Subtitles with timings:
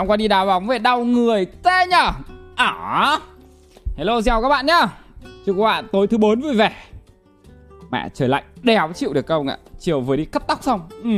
[0.00, 2.10] Hôm qua đi đá bóng về đau người tê nhở?
[2.56, 3.18] À
[3.96, 4.86] Hello chào các bạn nhá.
[5.46, 6.72] Chúc các bạn tối thứ bốn vui vẻ.
[7.90, 9.58] Mẹ trời lạnh đéo chịu được không ạ?
[9.78, 11.10] Chiều vừa đi cắt tóc xong ừ.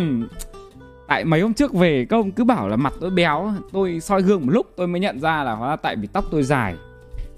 [1.08, 4.46] Tại mấy hôm trước về công cứ bảo là mặt tôi béo Tôi soi gương
[4.46, 6.74] một lúc tôi mới nhận ra là hóa ra tại vì tóc tôi dài.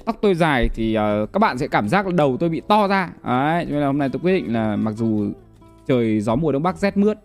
[0.05, 2.89] Tóc tôi dài thì uh, các bạn sẽ cảm giác là đầu tôi bị to
[2.89, 3.11] ra.
[3.25, 5.33] Đấy, cho nên là hôm nay tôi quyết định là mặc dù
[5.87, 7.19] trời gió mùa đông bắc rét mướt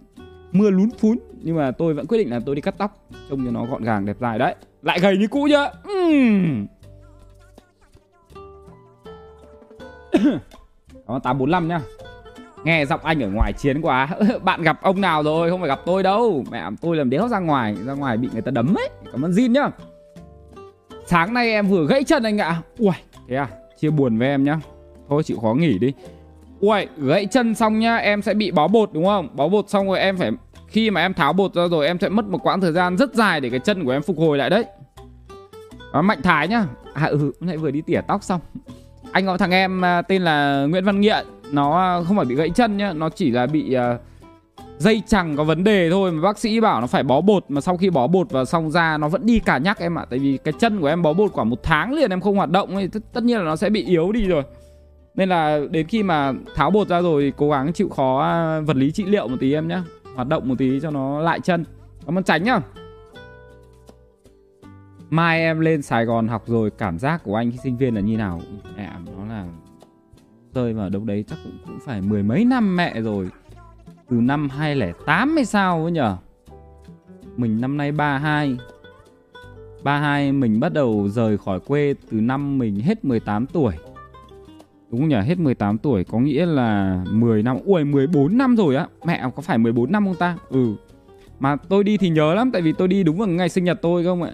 [0.52, 3.46] Mưa lún phún nhưng mà tôi vẫn quyết định là tôi đi cắt tóc, Trông
[3.46, 4.56] cho nó gọn gàng, đẹp dài đấy.
[4.82, 6.66] Lại gầy như cũ nhá uhm.
[11.08, 11.82] Đó 845 nhá.
[12.64, 14.10] Nghe giọng anh ở ngoài chiến quá.
[14.44, 15.50] Bạn gặp ông nào rồi?
[15.50, 16.44] Không phải gặp tôi đâu.
[16.52, 18.90] Mẹ tôi làm đéo ra ngoài Ra ngoài bị người ta đấm ấy.
[19.12, 19.70] Cảm ơn Jin nhá.
[21.06, 22.62] Sáng nay em vừa gãy chân anh ạ.
[22.78, 22.92] Ui
[23.28, 23.48] thế à?
[23.80, 24.60] Chia buồn với em nhá.
[25.10, 25.94] Thôi, chịu khó nghỉ đi.
[26.60, 29.30] Ui gãy chân xong nhá Em sẽ bị bó bột đúng không?
[29.36, 30.32] Bó bột xong rồi em phải
[30.68, 33.14] Khi mà em tháo bột ra rồi Em sẽ mất một quãng thời gian rất
[33.14, 34.66] dài Để cái chân của em phục hồi lại đấy.
[35.94, 36.66] Đó, Mạnh Thái nhá.
[36.94, 38.42] À ừ lại vừa đi tỉa tóc xong.
[39.12, 41.26] Anh có thằng em à, tên là Nguyễn Văn Nghiện.
[41.52, 44.02] Nó à, không phải bị gãy chân nhá Nó chỉ là bị uh,
[44.78, 46.12] dây chẳng có vấn đề thôi.
[46.12, 48.72] Mà bác sĩ bảo nó phải bó bột mà sau khi bó bột và xong
[48.72, 50.06] ra nó vẫn đi cả nhắc em ạ.
[50.10, 52.50] Tại vì cái chân của em bó bột khoảng một tháng liền em không hoạt
[52.50, 54.44] động thì tất nhiên là nó sẽ bị yếu đi rồi
[55.16, 58.78] nên là đến khi mà tháo bột ra rồi cố gắng chịu khó à, vật
[58.78, 59.82] lý trị liệu một tí em nhé
[60.16, 61.66] hoạt động một tí cho nó lại chân.
[62.06, 62.60] Cảm ơn tránh nhá.
[65.10, 68.02] Mai em lên sài gòn học rồi cảm giác của anh khi sinh viên là
[68.02, 68.42] như nào?
[68.78, 69.48] Mẹ nó là
[70.54, 73.30] rơi vào đâu đấy chắc cũng, cũng phải mười mấy năm mẹ rồi.
[74.10, 76.18] Từ năm 2008 hay sao ấy nhở?
[77.38, 78.58] Mình năm nay 32
[79.84, 83.74] 32 mình bắt đầu rời khỏi quê từ năm mình hết 18 tuổi.
[84.92, 85.16] Đúng không nhỉ?
[85.16, 88.88] Hết 18 tuổi, có nghĩa là 10 năm, Ui 14 năm rồi á.
[89.06, 90.38] Mẹ, có phải 14 năm không ta?
[90.50, 90.74] Ừ.
[91.40, 93.82] Mà tôi đi thì nhớ lắm, Tại vì tôi đi đúng vào ngày sinh nhật
[93.82, 94.32] tôi không ạ?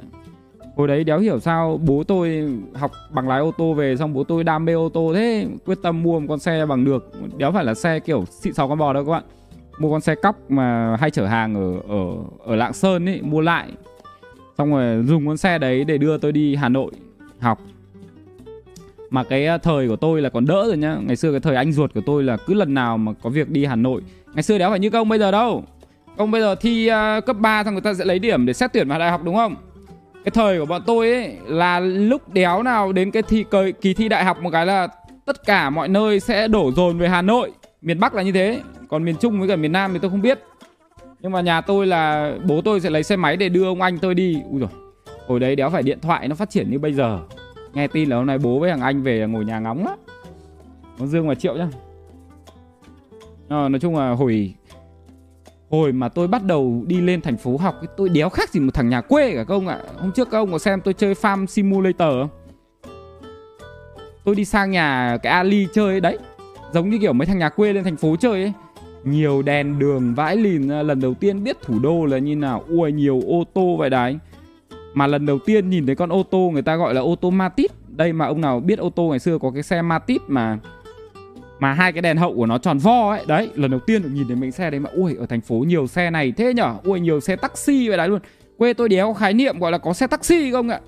[0.76, 4.24] Hồi đấy đéo hiểu sao bố tôi học bằng lái ô tô về, Xong bố
[4.24, 7.12] tôi đam mê ô tô thế, Quyết tâm mua một con xe bằng được.
[7.38, 9.24] Đéo phải là xe kiểu xịn sò con bò đâu các bạn.
[9.80, 12.16] Mua con xe cóc mà hay chở hàng ở ở
[12.46, 13.72] ở Lạng Sơn ấy, mua lại.
[14.58, 16.92] Xong rồi dùng con xe đấy để đưa tôi đi Hà Nội
[17.40, 17.60] học
[19.16, 20.98] mà cái à, thời của tôi là còn đỡ rồi nhá.
[21.08, 23.50] Ngày xưa cái thời anh ruột của tôi là cứ lần nào mà có việc
[23.50, 24.02] đi Hà Nội
[24.34, 25.64] ngày xưa đéo phải như công bây giờ đâu.
[26.18, 28.74] Công bây giờ thi uh, cấp 3 xong người ta sẽ lấy điểm để xét
[28.74, 29.56] tuyển vào đại học đúng không?
[30.24, 33.46] Cái thời của bọn tôi ấy là lúc đéo nào đến cái thi
[33.82, 34.88] kỳ thi đại học một cái là
[35.26, 37.52] tất cả mọi nơi sẽ đổ dồn về Hà Nội.
[37.82, 40.22] Miền Bắc là như thế còn miền Trung với cả miền Nam thì tôi không
[40.22, 40.40] biết.
[41.20, 44.00] Nhưng mà nhà tôi là bố tôi sẽ lấy xe máy để đưa ông anh
[44.00, 44.42] tôi đi.
[44.52, 44.70] Ui rồi
[45.28, 47.20] hồi đấy đéo phải điện thoại nó phát triển như bây giờ
[47.76, 50.00] nghe tin là hôm nay bố với thằng anh về ngồi nhà ngóng lắm
[51.00, 51.68] nó dương và triệu nhá.
[53.50, 54.54] À, nói chung là hồi
[55.70, 58.74] hồi mà tôi bắt đầu đi lên thành phố học tôi đéo khác gì một
[58.74, 59.80] thằng nhà quê cả công ạ.
[59.98, 62.30] Hôm trước các ông có xem tôi chơi farm simulator không?
[64.24, 66.18] Tôi đi sang nhà cái ali chơi đấy.
[66.74, 68.54] Giống như kiểu mấy thằng nhà quê lên thành phố chơi ấy.
[69.04, 72.64] Nhiều đèn đường vãi lìn à, lần đầu tiên biết thủ đô là như nào.
[72.68, 74.20] Ui nhiều ô tô vậy đấy
[74.96, 77.32] mà lần đầu tiên nhìn thấy con ô tô người ta gọi là ô tô
[77.32, 80.60] Matiz đây mà ông nào biết ô tô ngày xưa có cái xe Matiz mà
[81.60, 83.26] mà hai cái đèn hậu của nó tròn vo ấy.
[83.28, 85.56] Đấy lần đầu tiên được nhìn thấy mấy xe đấy mà ui ở thành phố
[85.56, 86.76] nhiều xe này thế nhở?
[86.84, 88.20] Ui nhiều xe taxi vậy đấy luôn.
[88.58, 90.80] Quê tôi đéo khái niệm gọi là có xe taxi không ạ?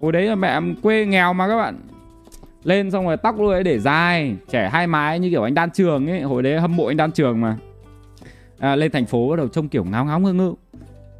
[0.00, 1.80] Hồi đấy là mẹ quê nghèo mà các bạn.
[2.64, 5.70] Lên xong rồi tóc luôn ấy để dài trẻ hai mái như kiểu anh đan
[5.70, 6.22] trường ấy.
[6.22, 7.56] Hồi đấy hâm mộ anh đan trường mà.
[8.58, 10.52] À, lên thành phố bắt đầu trông kiểu ngáo ngáo ngơ ngơ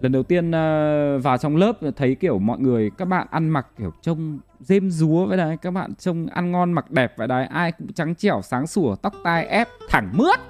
[0.04, 3.66] lần đầu tiên ờ, vào trong lớp thấy kiểu mọi người các bạn ăn mặc
[3.78, 7.46] kiểu trông dêm rúa vậy đấy các bạn trông ăn ngon mặc đẹp vậy đấy
[7.46, 10.40] ai cũng trắng trẻo sáng sủa tóc tai ép thẳng mướt.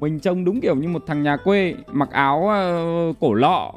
[0.00, 2.38] Mình trông đúng kiểu như một thằng nhà quê mặc áo
[3.10, 3.72] uh, cổ lọ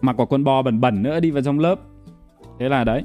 [0.00, 1.78] mặc quả quần bò bẩn bẩn nữa đi vào trong lớp.
[2.58, 3.04] Thế là đấy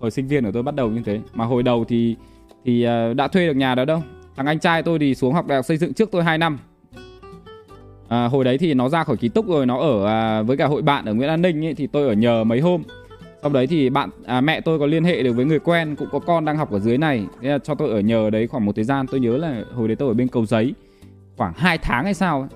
[0.00, 1.20] hồi sinh viên của tôi bắt đầu như thế.
[1.34, 2.16] Mà hồi đầu thì
[2.64, 4.02] thì uh, đã thuê được nhà đó đâu.
[4.36, 6.58] Thằng anh trai tôi thì xuống học đại học xây dựng trước tôi 2 năm
[8.08, 10.66] à, hồi đấy thì nó ra khỏi ký túc rồi nó ở à, với cả
[10.66, 12.82] hội bạn ở Nguyễn An Ninh ấy, thì tôi ở nhờ mấy hôm.
[13.42, 16.08] Sau đấy thì bạn à, mẹ tôi có liên hệ được với người quen cũng
[16.12, 17.26] có con đang học ở dưới này.
[17.42, 19.88] Thế là cho tôi ở nhờ đấy khoảng một thời gian tôi nhớ là hồi
[19.88, 20.74] đấy tôi ở bên cầu giấy.
[21.36, 22.48] Khoảng 2 tháng hay sao ấy.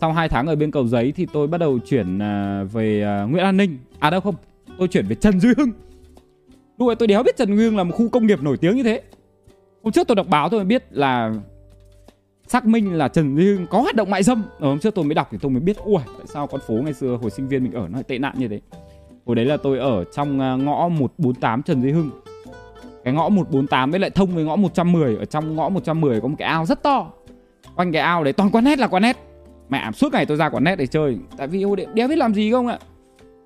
[0.00, 3.22] sau 2 tháng ở bên cầu giấy thì tôi bắt đầu chuyển à, về à,
[3.22, 3.78] Nguyễn An Ninh.
[3.98, 4.34] À đâu không
[4.78, 5.70] tôi chuyển về Trần Duy Hưng.
[6.78, 8.76] Lúc ấy tôi đéo biết Trần Duy Hưng là một khu công nghiệp nổi tiếng
[8.76, 9.02] như thế.
[9.82, 11.32] Hôm trước tôi đọc báo tôi mới biết là
[12.52, 14.42] xác minh là Trần Duy Hưng có hoạt động mại dâm.
[14.58, 16.74] Ở hôm trước tôi mới đọc thì tôi mới biết ui tại sao con phố
[16.74, 18.60] ngày xưa hồi sinh viên mình ở nó lại tệ nạn như thế?
[19.26, 22.10] Hồi đấy là tôi ở trong à, ngõ 148 Trần Duy Hưng.
[23.04, 26.34] Cái ngõ 148 với lại thông với ngõ 110 ở trong ngõ 110 có một
[26.38, 27.10] cái ao rất to.
[27.76, 29.16] Quanh cái ao đấy toàn quán nét là quán nét.
[29.68, 31.18] Mẹ suốt ngày tôi ra quán net để chơi.
[31.36, 32.78] Tại vì hồi đấy đéo biết làm gì không ạ?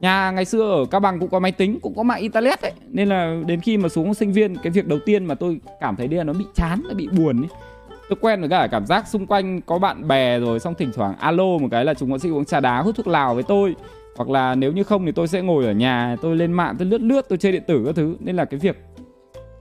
[0.00, 2.72] Nhà ngày xưa ở cao bằng cũng có máy tính cũng có mạng internet đấy,
[2.88, 5.96] nên là đến khi mà xuống sinh viên cái việc đầu tiên mà tôi cảm
[5.96, 7.65] thấy đây là nó bị chán nó bị buồn ấy
[8.08, 11.16] tôi quen với cả cảm giác xung quanh có bạn bè rồi xong thỉnh thoảng
[11.18, 13.74] alo một cái là chúng nó sẽ uống trà đá hút thuốc lào với tôi.
[14.16, 16.88] Hoặc là nếu như không thì tôi sẽ ngồi ở nhà tôi lên mạng tôi
[16.88, 18.16] lướt lướt tôi chơi điện tử các thứ.
[18.20, 18.76] Nên là cái việc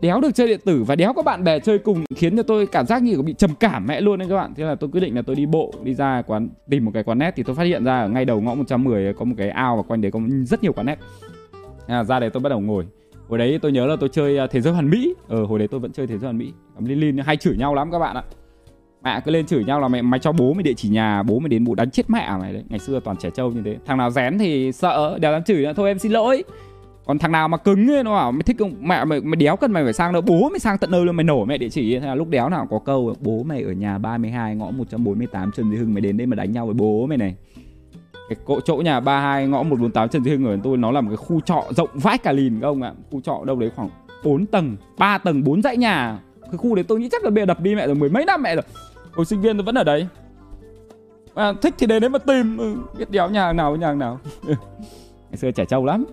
[0.02, 2.68] đéo được chơi điện tử và đéo có bạn bè chơi cùng khiến cho tôi
[2.68, 4.54] cảm giác như bị trầm cảm mẹ luôn đấy các bạn.
[4.56, 7.04] Thế là tôi quyết định là tôi đi bộ đi ra quán tìm một cái
[7.04, 9.50] quán net thì tôi phát hiện ra ở ngay đầu ngõ 110 có một cái
[9.50, 11.00] ao và quanh đấy có rất nhiều quán net.
[11.88, 12.86] À, ra đấy tôi bắt đầu ngồi
[13.30, 15.14] hồi đấy tôi nhớ là tôi chơi à, thế giới hoàn mỹ.
[15.28, 16.54] Ở ờ, hồi đấy tôi vẫn chơi thế giới hoàn mỹ.
[16.76, 18.24] Cắm linh linh hay chửi nhau lắm các bạn ạ.
[19.04, 21.40] Mẹ cứ lên chửi nhau là mẹ mày cho bố mày địa chỉ nhà bố
[21.40, 22.64] mày đến bố đánh chết mẹ mày đấy.
[22.70, 23.78] Ngày xưa toàn trẻ trâu như thế.
[23.86, 25.74] Thằng nào rén thì sợ đéo dám chửi nữa.
[25.76, 26.44] Thôi em xin lỗi.
[27.06, 28.74] Còn thằng nào mà cứng ấy nó bảo mày thích không?
[28.80, 30.22] Mẹ mày mày đéo cần mày phải sang đâu.
[30.22, 32.50] Bố mày sang tận nơi luôn mày nổ mẹ địa chỉ thế là lúc đéo
[32.50, 36.18] nào có câu bố mày ở nhà 32 ngõ 148 Trần Duy Hưng mày đến
[36.18, 37.36] đây mà đánh nhau với bố mày này
[38.30, 41.10] cái cỗ chỗ nhà 32 ngõ 148 Trần Duy Hưng ở tôi nó là một
[41.10, 42.94] cái khu trọ rộng vãi cả lìn các ông ạ.
[43.12, 43.90] Khu trọ đâu đấy khoảng
[44.24, 46.20] 4 tầng 3 tầng 4 dãy nhà.
[46.42, 48.42] Cái khu đấy tôi nghĩ chắc là bây đập đi mẹ rồi mười mấy năm
[48.42, 48.64] mẹ rồi.
[49.14, 50.08] Hồi sinh viên tôi vẫn ở đấy.
[51.36, 52.58] À, thích thì đến đấy mà tìm.
[52.58, 54.20] Ừ, biết đéo nhà nào nhà nào.
[55.30, 56.06] Ngày xưa trẻ trâu lắm.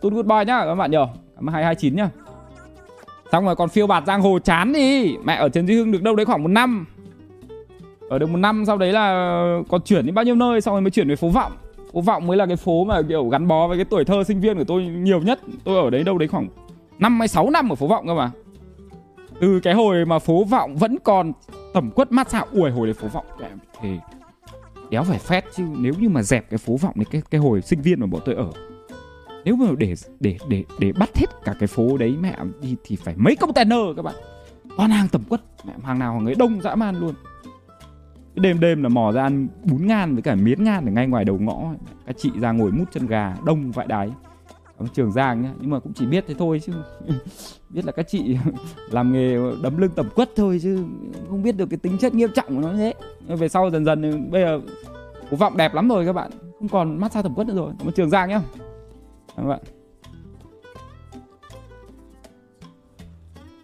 [0.00, 1.06] Tốt goodbye nhá các bạn nhờ.
[1.36, 2.10] Cảm 229 nhá.
[3.32, 5.16] Xong rồi còn phiêu bạt giang hồ chán đi.
[5.24, 6.86] Mẹ ở Trần Duy Hưng được đâu đấy khoảng một năm.
[8.08, 10.80] Ở được một năm sau đấy là Còn chuyển đến bao nhiêu nơi Xong rồi
[10.80, 11.52] mới chuyển về phố Vọng.
[11.92, 14.40] Phố Vọng mới là cái phố mà kiểu gắn bó với cái tuổi thơ sinh
[14.40, 15.40] viên của tôi nhiều nhất.
[15.64, 16.48] Tôi ở đấy đâu đấy khoảng
[16.98, 18.30] năm hay sáu năm ở phố Vọng cơ mà.
[19.40, 21.32] Từ cái hồi mà phố Vọng vẫn còn
[21.74, 23.26] tẩm quất mát xạo Ui hồi đấy phố Vọng
[23.80, 23.98] thì
[24.90, 27.62] đéo phải phét chứ Nếu như mà dẹp cái phố Vọng này cái, cái hồi
[27.62, 28.50] sinh viên mà bọn tôi ở.
[29.44, 32.96] Nếu mà để để để để bắt hết cả cái phố đấy mẹ đi thì
[32.96, 34.14] phải mấy container các bạn.
[34.76, 37.14] Toàn hàng tầm quất mẹ hàng nào hàng ấy đông dã man luôn
[38.36, 41.24] đêm đêm là mò ra ăn bún ngan với cả miến ngan ở ngay ngoài
[41.24, 41.74] đầu ngõ.
[42.06, 44.10] Các chị ra ngồi mút chân gà, đông vãi đái
[44.78, 46.72] ở trường giang nhá, nhưng mà cũng chỉ biết thế thôi chứ.
[47.70, 48.36] Biết là các chị
[48.90, 50.84] làm nghề đấm lưng tầm quất thôi chứ
[51.30, 52.94] không biết được cái tính chất nghiêm trọng của nó thế.
[53.28, 54.60] Về sau dần dần bây giờ
[55.30, 56.30] cổ vọng đẹp lắm rồi các bạn.
[56.58, 57.72] Không còn massage tầm quất nữa rồi.
[57.84, 58.40] Ở trường giang nhá.
[59.36, 59.60] Các bạn.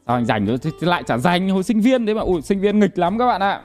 [0.06, 0.58] Sao anh rảnh rồi?
[0.58, 2.06] Thì lại trả danh hồi sinh viên.
[2.06, 3.62] Đấy mà, ui, sinh viên nghịch lắm các bạn ạ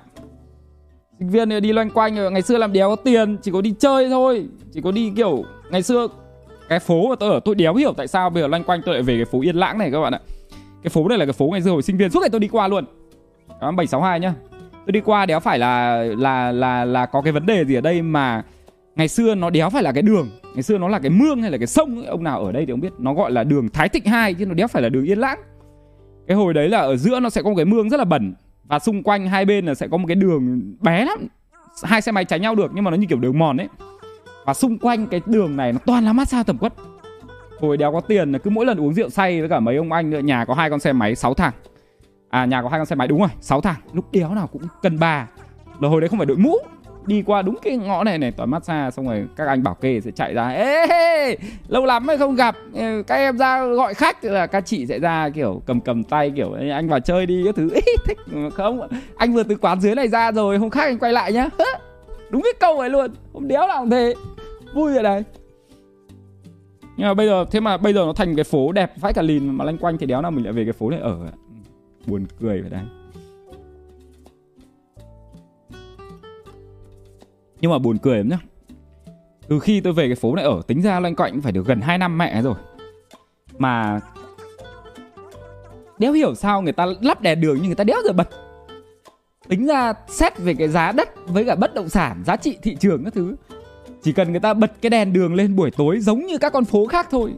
[1.20, 4.10] sinh viên đi loanh quanh ngày xưa làm đéo có tiền, chỉ có đi chơi
[4.10, 4.48] thôi.
[4.74, 6.08] Chỉ có đi kiểu, ngày xưa,
[6.70, 8.96] cái phố mà tôi ở, tôi đéo hiểu tại sao bây giờ loanh quanh tôi
[8.96, 10.20] lại về cái phố yên lãng này các bạn ạ.
[10.84, 12.48] Cái phố này là cái phố ngày xưa hồi sinh viên, suốt ngày tôi đi
[12.48, 12.86] qua luôn.
[13.78, 14.34] Bảy sáu hai nhá.
[14.72, 17.82] Tôi đi qua đéo phải là là là là có cái vấn đề gì ở
[17.82, 18.44] đây mà
[18.96, 21.52] ngày xưa nó đéo phải là cái đường, ngày xưa nó là cái mương hay
[21.52, 22.06] là cái sông ấy.
[22.06, 24.46] ông nào ở đây thì ông biết, nó gọi là đường thái thịnh hai chứ
[24.46, 25.40] nó đéo phải là đường yên lãng.
[26.28, 28.34] Cái hồi đấy là ở giữa nó sẽ có một cái mương rất là bẩn
[28.68, 31.28] và xung quanh hai bên là sẽ có một cái đường bé lắm.
[31.84, 33.68] Hai xe máy tránh nhau được nhưng mà nó như kiểu đường mòn ấy.
[34.46, 36.74] Và xung quanh cái đường này nó toàn là massage tầm quất.
[37.60, 39.92] Hồi đéo có tiền là cứ mỗi lần uống rượu say với cả mấy ông
[39.92, 41.54] anh nữa, nhà có hai con xe máy sáu thằng
[42.30, 44.62] à nhà có hai con xe máy, đúng rồi, sáu thằng lúc đéo nào cũng
[44.82, 45.28] cần bà
[45.80, 46.56] là hồi đấy không phải đội mũ
[47.08, 50.02] đi qua đúng cái ngõ này này toàn massage xong rồi các anh bảo kê
[50.02, 50.50] sẽ chạy ra.
[50.50, 51.38] Ê
[51.68, 52.56] lâu lắm mới không gặp.
[52.74, 56.32] Ờ, các em ra gọi khách là các chị sẽ ra kiểu cầm cầm tay
[56.36, 57.70] kiểu anh vào chơi đi cái thứ.
[57.74, 58.18] Ý, thích.
[58.54, 61.50] Không anh vừa từ quán dưới này ra rồi hôm khác anh quay lại nhá.
[62.30, 63.12] Đúng cái câu ấy luôn.
[63.34, 64.14] Không đéo nào thế.
[64.74, 65.24] Vui rồi đấy
[66.98, 69.22] nhưng mà bây giờ thế mà bây giờ nó thành cái phố đẹp vãi cả
[69.22, 71.18] lìn mà lanh quanh thì đéo nào mình lại về cái phố này ở?
[72.06, 72.82] Buồn cười phải đấy.
[77.62, 78.40] Nhưng mà buồn cười lắm nhá.
[79.48, 81.82] Từ khi tôi về cái phố này ở, tính ra loanh quanh phải được gần
[81.82, 82.56] 2 năm mẹ rồi.
[83.58, 84.00] Mà
[85.98, 88.30] đéo hiểu sao người ta lắp đèn đường nhưng người ta đéo giờ bật.
[89.48, 92.76] Tính ra xét về cái giá đất với cả bất động sản, giá trị thị
[92.76, 93.36] trường các thứ,
[94.04, 96.66] chỉ cần người ta bật cái đèn đường lên buổi tối giống như các con
[96.66, 97.34] phố khác thôi,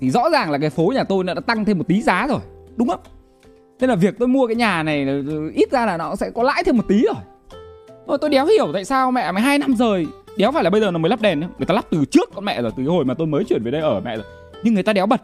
[0.00, 2.40] thì rõ ràng là cái phố nhà tôi đã tăng thêm một tí giá rồi,
[2.76, 3.00] đúng không?
[3.80, 5.06] Nên là việc tôi mua cái nhà này
[5.54, 7.22] ít ra là nó sẽ có lãi thêm một tí rồi.
[8.12, 10.80] Ôi, tôi đéo hiểu tại sao mẹ mày hai năm rồi Đéo phải là bây
[10.80, 13.04] giờ nó mới lắp đèn Người ta lắp từ trước con mẹ rồi Từ hồi
[13.04, 14.24] mà tôi mới chuyển về đây ở mẹ rồi.
[14.62, 15.22] Nhưng người ta đéo bật.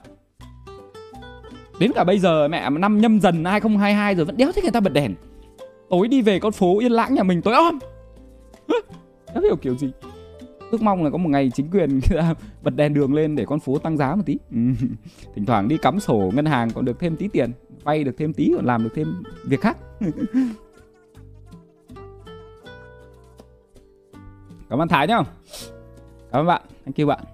[1.81, 4.81] Đến cả bây giờ mẹ năm nhâm dần 2022 rồi Vẫn đéo thích người ta
[4.81, 5.15] bật đèn.
[5.91, 7.79] Tối đi về con phố yên lãng nhà mình tối om.
[9.35, 9.91] Đéo hiểu kiểu gì?
[10.71, 12.01] Ước mong là có một ngày chính quyền
[12.63, 14.39] bật đèn đường lên để con phố tăng giá một tí.
[14.51, 14.59] Ừ.
[15.35, 17.53] Thỉnh thoảng đi cắm sổ ngân hàng còn được thêm tí tiền
[17.85, 19.77] Vay được thêm tí còn làm được thêm việc khác.
[24.71, 25.23] Cảm ơn Thái nhá.
[26.33, 26.63] Cảm ơn bạn.
[26.85, 27.25] Thank you bạn.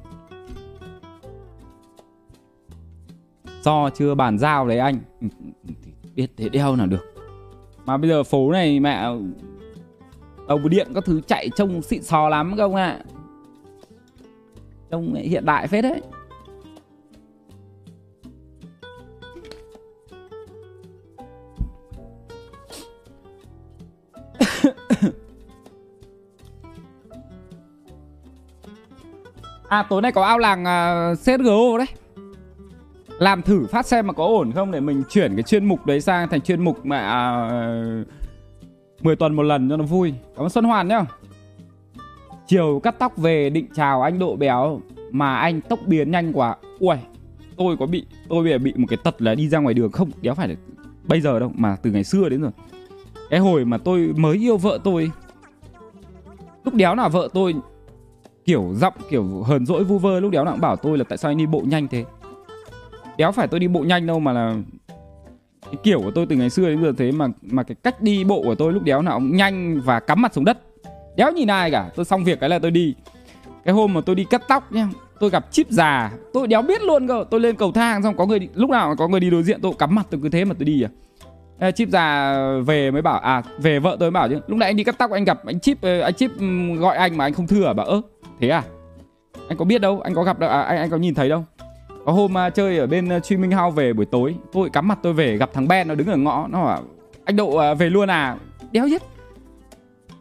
[3.63, 4.99] Do chưa bàn giao đấy anh.
[5.21, 5.83] Ừ, ừ, ừ,
[6.15, 7.15] biết thế đeo nào được.
[7.87, 9.09] Mà bây giờ phố này mẹ
[10.49, 13.05] đầu điện các thứ chạy trông xịn sò lắm không ạ à.
[14.91, 16.01] trông hiện đại phết đấy
[29.75, 31.87] À tối nay có ao làng à, uh, CSGO đấy.
[33.19, 36.01] Làm thử phát xem mà có ổn không Để mình chuyển cái chuyên mục đấy
[36.01, 37.23] sang thành chuyên mục mà à,
[39.01, 40.15] uh, 10 tuần một lần cho nó vui.
[40.37, 41.05] Cảm ơn Xuân Hoàn nhá.
[42.47, 46.57] Chiều cắt tóc về định chào anh Độ Béo Mà anh tóc biến nhanh quá.
[46.79, 46.97] Ui
[47.57, 50.11] Tôi có bị Tôi bị, bị một cái tật là đi ra ngoài đường không
[50.23, 50.55] Đéo phải là
[51.05, 52.51] bây giờ đâu Mà từ ngày xưa đến rồi.
[53.31, 55.11] Cái hồi mà tôi mới yêu vợ tôi
[56.65, 57.55] Lúc đéo nào vợ tôi
[58.45, 61.19] kiểu giọng kiểu hờn dỗi vu vơ lúc đéo nào cũng bảo tôi là tại
[61.19, 62.05] sao anh đi bộ nhanh thế?
[63.17, 64.55] Đéo phải tôi đi bộ nhanh đâu mà là
[65.65, 68.25] cái kiểu của tôi từ ngày xưa đến giờ thế mà mà cái cách đi
[68.25, 70.59] bộ của tôi lúc đéo nào cũng nhanh và cắm mặt xuống đất.
[71.17, 72.95] Đéo nhìn ai cả tôi xong việc cái là tôi đi.
[73.65, 74.89] Cái hôm mà tôi đi cắt tóc nhá
[75.21, 78.27] tôi gặp chip già tôi đéo biết luôn cơ tôi lên cầu thang xong có
[78.27, 80.45] người đi, lúc nào có người đi đối diện tôi cắm mặt tôi cứ thế
[80.45, 80.91] mà tôi đi à
[81.75, 84.41] chip già về mới bảo à về vợ tôi mới bảo chứ.
[84.47, 86.97] Lúc nãy anh đi cắt tóc anh gặp anh chip ờ, anh chip ừ, gọi
[86.97, 88.01] anh mà anh không thưa à, bảo ơ
[88.41, 88.63] thế à?
[89.49, 91.45] Anh có biết đâu anh có gặp đâu à, anh anh có nhìn thấy đâu.
[92.05, 94.89] Có hôm uh, chơi ở bên ờ, uh, streaming house về buổi tối tôi cắm
[94.89, 96.83] mặt tôi về gặp thằng Ben nó đứng ở ngõ nó bảo
[97.25, 98.37] anh độ uh, về luôn à?
[98.73, 99.03] Đéo nhất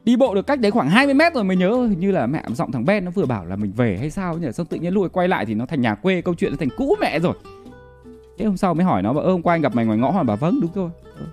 [0.04, 2.44] đi bộ được cách đấy khoảng 20 mét rồi mới nhớ hình như là mẹ
[2.54, 4.48] giọng thằng Ben nó vừa bảo là mình về hay sao nhỉ?
[4.52, 6.70] Xong tự nhiên lùi quay lại thì nó thành nhà quê câu chuyện nó thành
[6.78, 7.34] cũ mẹ rồi
[8.38, 10.12] thế hôm sau mới hỏi nó bảo ơ hôm qua anh gặp mày ngoài ngõ
[10.12, 10.90] mà bà vâng đúng rồi.
[11.18, 11.26] Ừ.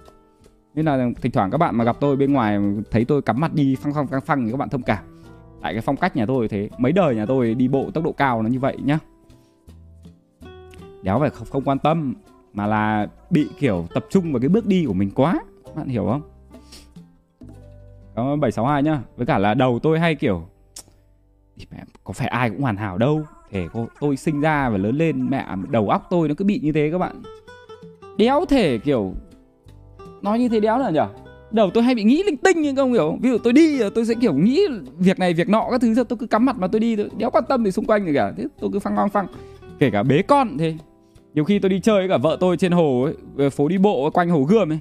[0.75, 2.59] nên là thỉnh thoảng các bạn mà gặp tôi bên ngoài
[2.91, 5.05] thấy tôi cắm mặt đi phăng phăng phăng phăng thì các bạn thông cảm.
[5.63, 6.69] Tại cái phong cách nhà tôi thế.
[6.79, 8.99] Mấy đời nhà tôi đi bộ tốc độ cao nó như vậy nhá.
[11.03, 12.15] Đéo phải không, không quan tâm
[12.55, 15.41] mà là bị kiểu tập trung vào cái bước đi của mình quá.
[15.75, 16.23] Bạn hiểu không?
[18.15, 19.03] Có 762 nhá.
[19.17, 20.43] Với cả là đầu tôi hay kiểu
[22.05, 23.23] có phải ai cũng hoàn hảo đâu?
[23.51, 26.61] Thể cô tôi sinh ra và lớn lên mẹ đầu óc tôi nó cứ bị
[26.63, 27.23] như thế các bạn.
[28.17, 29.15] Đéo thể kiểu
[30.23, 31.09] nói như thế đéo là nhở?
[31.51, 34.07] Đầu tôi hay bị nghĩ linh tinh nhưng không hiểu ví dụ tôi đi tôi
[34.07, 34.61] sẽ kiểu nghĩ
[34.99, 37.31] việc này việc nọ các thứ tôi cứ cắm mặt mà tôi đi tôi đéo
[37.31, 39.27] quan tâm gì xung quanh gì cả thế tôi cứ phăng phăng phăng.
[39.79, 40.75] Kể cả bế con thế
[41.35, 44.11] nhiều khi tôi đi chơi với cả vợ tôi trên hồ ấy, phố đi bộ
[44.11, 44.79] quanh hồ gươm ấy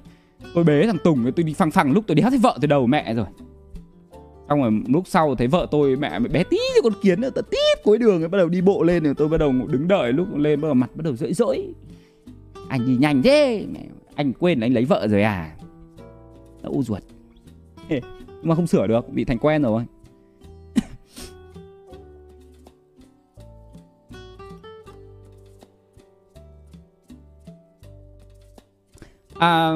[0.54, 2.88] tôi bế thằng tùng tôi đi phăng phăng lúc tôi đéo thấy vợ từ đầu
[2.88, 3.26] mẹ rồi
[4.50, 7.30] xong rồi lúc sau thấy vợ tôi mẹ mới bé tí như con kiến nữa
[7.52, 10.14] tí cuối đường ấy, bắt đầu đi bộ lên rồi tôi bắt đầu đứng đợi
[10.14, 11.74] lúc lên, bắt đầu mặt bắt đầu rỡi rỗi.
[12.68, 13.66] Anh đi nhanh thế
[14.16, 15.56] anh quên là anh lấy vợ rồi à.
[16.64, 17.04] Nó u ruột.
[17.90, 18.02] Nhưng
[18.44, 19.86] mà không sửa được, bị thành quen rồi.
[29.40, 29.72] À,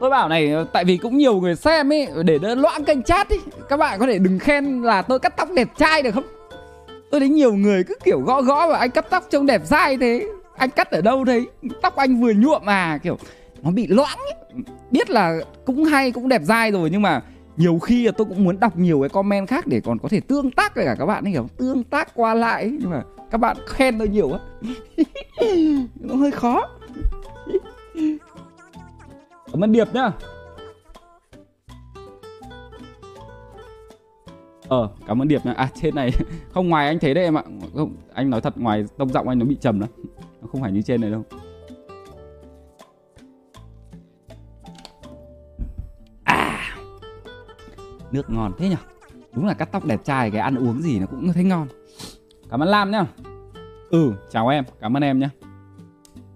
[0.00, 3.28] tôi bảo này tại vì cũng nhiều người xem ấy để đỡ loãng kênh chat
[3.28, 6.24] ấy các bạn có thể đừng khen là tôi cắt tóc đẹp trai được không
[7.10, 9.96] tôi thấy nhiều người cứ kiểu gõ gõ và anh cắt tóc trông đẹp dai
[9.96, 11.46] thế anh cắt ở đâu thấy
[11.82, 13.18] tóc anh vừa nhuộm mà kiểu
[13.62, 14.62] nó bị loãng ấy.
[14.90, 17.22] biết là cũng hay cũng đẹp dai rồi nhưng mà
[17.56, 20.20] nhiều khi là tôi cũng muốn đọc nhiều cái comment khác để còn có thể
[20.20, 22.78] tương tác với cả các bạn ấy kiểu tương tác qua lại ấy.
[22.80, 24.38] nhưng mà các bạn khen tôi nhiều quá
[26.00, 26.77] nó hơi khó
[29.52, 30.10] cảm ơn điệp nhá.
[34.68, 36.12] Ờ cảm ơn điệp nhá à trên này.
[36.52, 37.42] Không, ngoài anh thấy đây em ạ.
[37.74, 39.88] Không, anh nói thật, ngoài tông giọng anh nó bị trầm lắm.
[40.40, 41.24] Nó không phải như trên này đâu.
[46.24, 46.76] À.
[48.12, 48.76] Nước ngon thế nhở
[49.32, 51.68] đúng là cắt tóc đẹp trai, cái ăn uống gì nó cũng thấy ngon.
[52.50, 53.06] Cảm ơn lam nhá.
[53.90, 54.64] Ừ chào em.
[54.80, 55.30] Cảm ơn em nhá.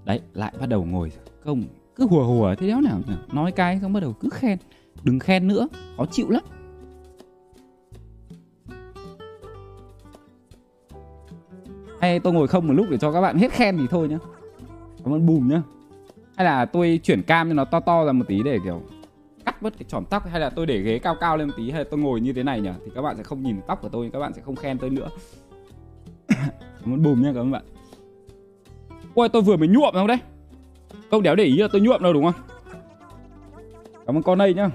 [0.05, 1.13] Đấy, lại bắt đầu ngồi.
[1.45, 1.63] Không
[1.97, 3.15] cứ hùa hùa thế đéo nào nhỉ?
[3.33, 4.59] nói cái xong bắt đầu cứ khen.
[5.05, 6.43] Đừng khen nữa, khó chịu lắm.
[12.01, 14.19] Hay tôi ngồi không một lúc để cho các bạn hết khen thì thôi nhá.
[15.05, 15.63] Cảm ơn bùm nhá.
[16.37, 18.83] Hay là tôi chuyển cam cho nó to to ra một tí để kiểu
[19.45, 21.71] cắt bớt cái chỏm tóc, hay là tôi để ghế cao cao lên một tí,
[21.71, 22.71] hay là tôi ngồi như thế này nhỉ?
[22.85, 24.91] Thì các bạn sẽ không nhìn tóc của tôi, các bạn sẽ không khen tôi
[24.91, 25.09] nữa.
[26.81, 27.63] Cảm ơn bùm nhá các bạn.
[29.15, 30.19] Ôi, tôi vừa mới nhuộm đâu đấy
[31.13, 32.43] không đéo để ý là tôi nhuộm đâu đúng không?
[34.07, 34.71] Cảm ơn con đây nhá.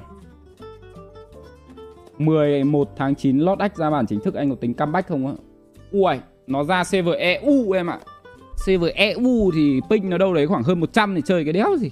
[2.18, 5.34] 11 tháng 9 lót ách ra bản chính thức anh có tính comeback không á
[5.92, 8.00] ui nó ra server EU em ạ.
[8.58, 11.92] Server EU thì ping nó đâu đấy khoảng hơn 100 thì chơi cái đéo gì.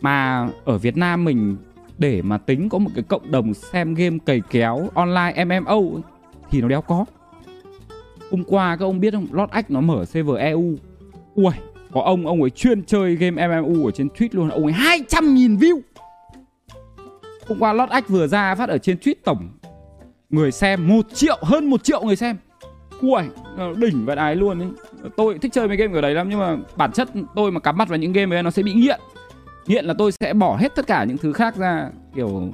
[0.00, 1.56] Mà ở Việt Nam mình
[1.98, 6.02] để mà tính có một cái cộng đồng xem game cày kéo online MMO ấy,
[6.50, 7.04] thì nó đéo có.
[8.30, 10.74] Hôm qua các ông biết không, lót ách nó mở server EU.
[11.34, 11.52] Ui,
[11.92, 14.72] có ông ông ấy chuyên chơi game MMU ở trên Twitch luôn, ông ấy
[15.08, 15.80] 200.000 view.
[17.48, 19.48] Hôm qua lót ách vừa ra phát ở trên Twitch tổng.
[20.30, 22.36] Người xem một triệu hơn một triệu người xem.
[23.00, 23.22] Ui,
[23.76, 24.68] đỉnh và đái luôn ấy.
[25.16, 27.76] Tôi thích chơi mấy game kiểu đấy lắm Nhưng mà bản chất tôi mà cắm
[27.76, 29.00] mặt vào những game ấy nó sẽ bị nghiện.
[29.66, 32.52] Nghiện là tôi sẽ bỏ hết tất cả những thứ khác ra Kiểu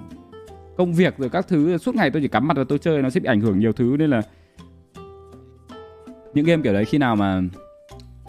[0.76, 1.78] công việc rồi các thứ.
[1.78, 3.72] Suốt ngày tôi chỉ cắm mặt vào tôi chơi Nó sẽ bị ảnh hưởng nhiều
[3.72, 3.96] thứ.
[3.98, 4.22] Nên là
[6.34, 7.40] những game kiểu đấy khi nào mà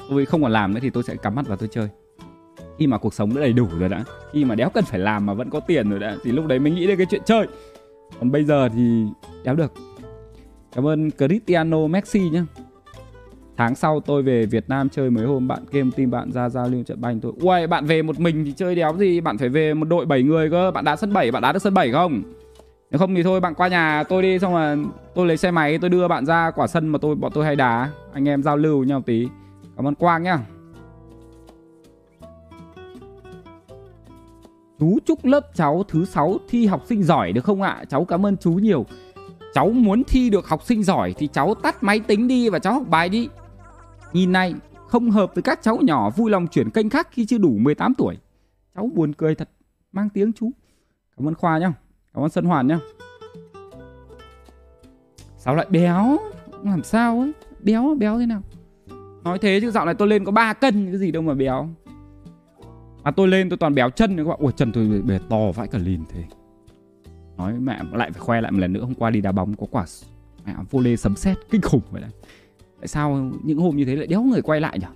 [0.10, 1.90] tôi không còn làm nữa thì tôi sẽ cắm mắt vào tôi chơi.
[2.80, 5.26] Khi mà cuộc sống đã đầy đủ rồi đã, khi mà đéo cần phải làm
[5.26, 7.48] mà vẫn có tiền rồi đã, thì lúc đấy mới nghĩ đến cái chuyện chơi.
[8.20, 9.06] Còn bây giờ thì
[9.44, 9.74] đéo được.
[10.76, 12.46] Cảm ơn Cristiano Messi nhá.
[13.58, 16.68] Tháng sau tôi về Việt Nam chơi mấy hôm, bạn game team bạn ra giao
[16.70, 17.32] lưu trận banh tôi.
[17.42, 19.22] Uầy, bạn về một mình thì chơi đéo gì?
[19.22, 20.72] Bạn phải về một đội 7 người cơ.
[20.72, 22.24] Bạn đá sân 7 bạn đá được sân 7 không?
[22.92, 24.76] Nếu không thì thôi, bạn qua nhà tôi đi, xong là
[25.16, 27.56] tôi lấy xe máy, tôi đưa bạn ra quả sân mà tôi, bọn tôi hay
[27.56, 27.90] đá.
[28.14, 29.28] Anh em giao lưu nhau tí
[29.78, 30.40] cảm ơn quang nhá.
[34.80, 37.84] Chú chúc lớp cháu thứ sáu thi học sinh giỏi được không ạ?
[37.90, 38.86] Cháu cảm ơn chú nhiều.
[39.54, 42.74] Cháu muốn thi được học sinh giỏi thì cháu tắt máy tính đi và cháu
[42.74, 43.30] học bài đi.
[44.14, 44.54] Nhìn này,
[44.88, 47.94] không hợp với các cháu nhỏ vui lòng chuyển kênh khác khi chưa đủ 18
[47.94, 48.18] tuổi.
[48.76, 49.50] Cháu buồn cười thật,
[49.92, 50.52] mang tiếng chú.
[51.18, 51.74] Cảm ơn khoa nhá,
[52.14, 52.80] Cảm ơn Sơn Hoàn nhá.
[55.38, 56.18] Sao lại béo?
[56.64, 57.32] Làm sao ấy?
[57.60, 58.42] Béo béo thế nào?
[59.28, 61.70] Nói thế chứ dạo này tôi lên có 3 cân, Cái gì đâu mà béo.
[63.04, 64.38] À tôi lên tôi toàn béo chân các bạn.
[64.40, 66.24] Ủa chân tôi bề to vãi cả lìn thế.
[67.38, 69.68] Nói mẹ lại phải khoe lại một lần nữa, Hôm qua đi đá bóng có
[69.72, 69.86] quả
[70.46, 72.12] mẹ vô lê sấm sét kinh khủng vậy đấy.
[72.80, 74.88] Tại sao những hôm như thế lại đéo người quay lại nhỉ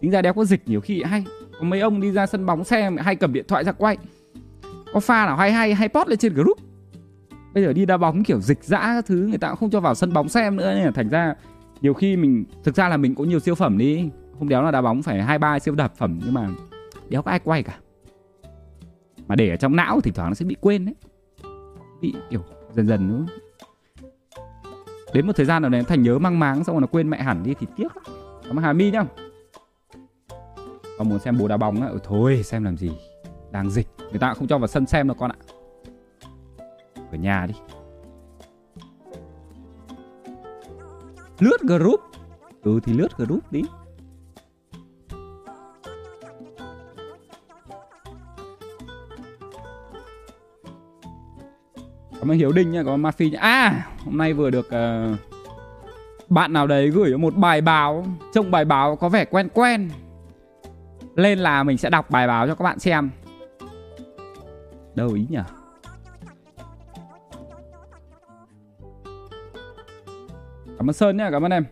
[0.00, 1.24] Tính ra đéo có dịch nhiều khi hay.
[1.58, 3.96] Có mấy ông đi ra sân bóng xem, hay cầm điện thoại ra quay.
[4.92, 6.58] Có pha nào hay hay hay post lên trên group
[7.54, 9.80] bây giờ đi đá bóng kiểu dịch dã các thứ người ta cũng không cho
[9.80, 11.34] vào sân bóng xem nữa nên là thành ra
[11.80, 14.10] nhiều khi mình thực ra là mình có nhiều siêu phẩm đi.
[14.38, 16.48] Không đéo là đá bóng phải hai ba siêu đập phẩm nhưng mà
[17.08, 17.78] đéo có ai quay cả.
[19.26, 20.94] Mà để ở trong não thì thoảng nó sẽ bị quên đấy.
[22.00, 23.26] Bị kiểu dần dần nữa.
[25.14, 27.22] Đến một thời gian nào đấy thành nhớ mang máng xong rồi nó quên mẹ
[27.22, 28.04] hẳn đi thì tiếc lắm.
[28.44, 29.04] Cảm ơn hà mi nhá.
[30.98, 32.90] Còn muốn xem bố đá bóng á ừ, thôi xem làm gì.
[33.50, 33.86] Đang dịch.
[34.10, 35.36] Người ta không cho vào sân xem đâu con ạ
[37.12, 37.54] ở nhà đi.
[41.38, 42.00] Lướt group.
[42.62, 43.62] Ừ thì lướt group đi.
[52.18, 53.40] Cảm ơn Hiếu Đinh nha, có Mafi nha.
[53.40, 55.18] À, hôm nay vừa được uh,
[56.28, 59.90] bạn nào đấy gửi một bài báo, trông bài báo có vẻ quen quen.
[61.14, 63.10] Lên là mình sẽ đọc bài báo cho các bạn xem.
[64.94, 65.38] Đâu ý nhỉ
[70.78, 71.64] cảm ơn sơn nhé cảm ơn em.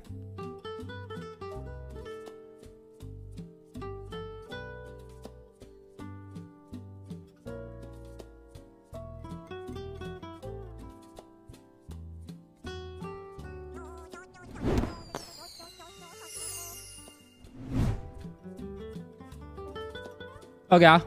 [20.69, 20.99] Ơ kìa.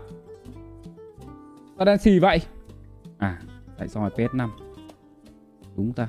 [1.78, 2.42] Sao đang xì vậy.
[3.18, 3.42] À
[3.78, 4.50] tại sao là PS5
[5.76, 6.08] Đúng ta.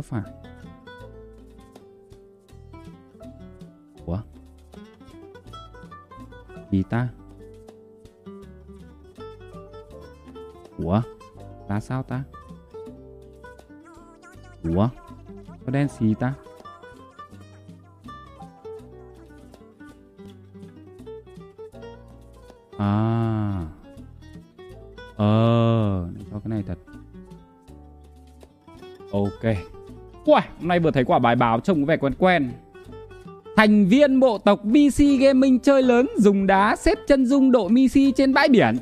[0.00, 0.22] Có phải.
[4.06, 4.18] Ủa?
[6.70, 7.08] Gì ta?
[10.78, 11.02] Ủa?
[11.68, 12.24] Là sao ta?
[14.62, 14.88] Ủa?
[15.66, 16.34] Có đen gì ta?
[22.78, 23.66] À.
[25.16, 26.78] Ờ Cho cái này thật
[30.60, 32.50] hôm nay vừa thấy quả bài báo trông có vẻ quen quen.
[33.56, 38.12] Thành viên bộ tộc BC Gaming chơi lớn, dùng đá xếp chân dung độ Misi
[38.16, 38.76] trên bãi biển.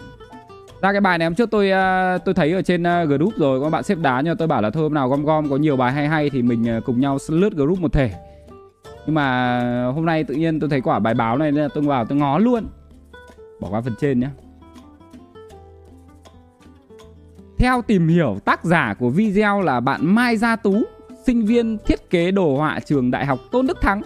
[0.83, 3.61] Ra cái bài này hôm trước tôi à, tôi thấy ở trên à, group rồi
[3.63, 5.77] các bạn xếp đá nhưng tôi bảo là thôi hôm nào gom gom, có nhiều
[5.77, 8.11] bài hay hay thì mình à, cùng nhau lướt group một thể.
[9.07, 9.61] Nhưng mà
[9.95, 12.19] hôm nay tự nhiên tôi thấy quả bài báo này nên là tôi vào tôi
[12.19, 12.67] ngó luôn.
[13.61, 14.29] Bỏ qua phần trên nhé
[17.59, 20.83] Theo tìm hiểu tác giả của video là bạn Mai Gia Tú
[21.27, 24.03] Sinh viên thiết kế đồ họa trường Đại học Tôn Đức Thắng.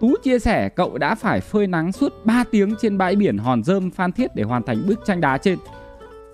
[0.00, 3.64] Tú chia sẻ cậu đã phải phơi nắng suốt 3 tiếng trên bãi biển Hòn
[3.64, 5.58] Dơm Phan Thiết để hoàn thành bức tranh đá trên.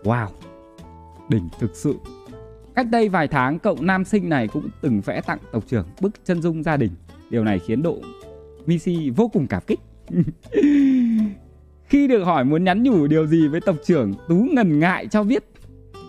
[0.05, 0.26] Wow
[1.29, 1.94] Đỉnh thực sự.
[2.74, 6.12] Cách đây vài tháng cậu nam sinh này cũng từng vẽ tặng tộc trưởng bức
[6.24, 6.90] chân dung gia đình.
[7.31, 7.98] Điều này khiến độ
[8.66, 9.81] Missy vô cùng cảm kích.
[11.88, 15.22] Khi được hỏi muốn nhắn nhủ điều gì với tộc trưởng, Tú ngần ngại cho
[15.22, 15.44] biết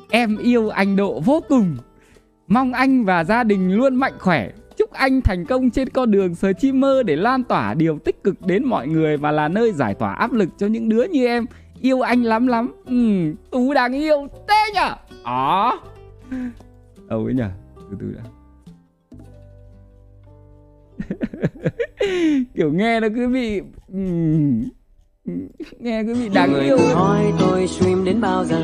[0.09, 1.77] Em yêu anh Độ vô cùng.
[2.47, 4.49] Mong anh và gia đình luôn mạnh khỏe.
[4.77, 8.63] Chúc anh thành công trên con đường streamer để lan tỏa điều tích cực đến
[8.63, 11.45] mọi người và là nơi giải tỏa áp lực cho những đứa như em
[11.81, 12.73] yêu anh lắm lắm.
[12.85, 12.95] Ừ,
[13.51, 14.95] Tú đáng yêu thế nhở?
[15.25, 15.81] Đó.
[17.09, 17.49] Đâu ấy nhở?
[17.75, 18.23] Từ từ đã.
[22.55, 23.61] kiểu nghe nó cứ bị
[23.93, 24.63] ừm,
[25.79, 28.61] nghe cứ bị đáng yêu hỏi tôi stream đến bao giờ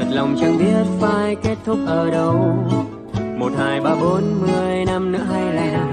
[0.00, 2.56] thật lòng chẳng biết phải kết thúc ở đâu.
[3.38, 5.86] Một, hai, ba, bốn, mười năm nữa hay là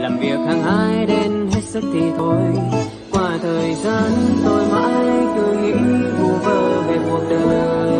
[0.00, 2.42] làm việc hàng hai đến hết sức thì thôi.
[3.12, 4.10] Qua thời gian
[4.44, 5.72] tôi mãi cứ nghĩ
[6.20, 7.90] vu vơ về cuộc đời.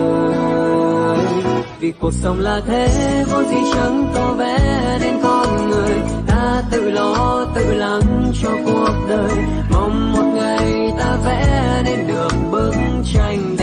[1.80, 2.88] Vì cuộc sống là thế,
[3.32, 4.58] vô gì chẳng có vẽ
[5.00, 5.96] nên con người.
[6.26, 9.44] Ta tự lo, tự lắng cho cuộc đời.
[9.70, 12.72] Mong một ngày ta vẽ nên được bức
[13.14, 13.56] tranh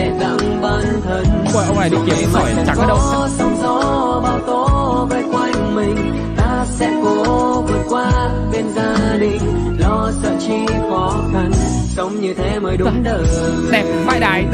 [1.54, 2.98] Ôi, ông này đi kiếm sỏi chẳng có đâu.
[3.38, 5.96] sóng gió bao tố vây quanh mình
[6.36, 9.42] ta sẽ cố vượt qua bên gia đình.
[9.78, 11.50] Lo sợ chi khó khăn
[11.96, 13.26] sống như thế mới đúng đời.
[13.72, 13.84] Đẹp
[14.20, 14.44] đài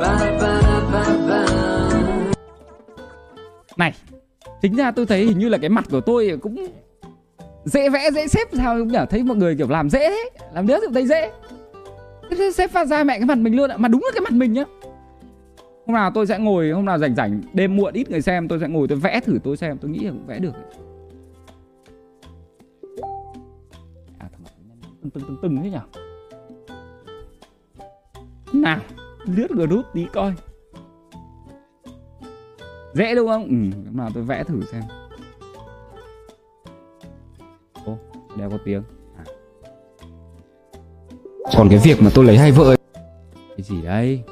[0.00, 0.60] ba ba
[1.28, 1.46] ba
[3.76, 3.92] này
[4.62, 6.66] chính ra tôi thấy hình như là cái mặt của tôi cũng
[7.64, 10.66] dễ vẽ dễ xếp sao cũng nhở thấy mọi người kiểu làm dễ thế làm
[10.66, 11.30] đứa thì thấy dễ.
[12.30, 13.76] Thế xếp phát ra mẹ cái mặt mình luôn ạ.
[13.76, 14.64] Mà đúng là cái mặt mình nhá
[15.86, 18.60] hôm nào tôi sẽ ngồi hôm nào rảnh rảnh đêm muộn ít người xem tôi
[18.60, 20.54] sẽ ngồi tôi vẽ thử tôi xem tôi nghĩ là cũng vẽ được.
[24.18, 24.44] À, thằng
[25.02, 25.80] từng từng từng từng thế nhở
[28.52, 28.80] nào
[29.24, 30.34] lướt group tí coi.
[32.94, 33.42] Dễ đúng không?
[33.42, 34.82] Ừ hôm nào tôi vẽ thử xem.
[37.84, 37.98] Ô
[38.36, 38.82] đeo có tiếng.
[39.16, 39.24] À.
[41.56, 42.76] còn cái việc mà tôi lấy hai vợ ấy,
[43.48, 44.22] cái gì đây?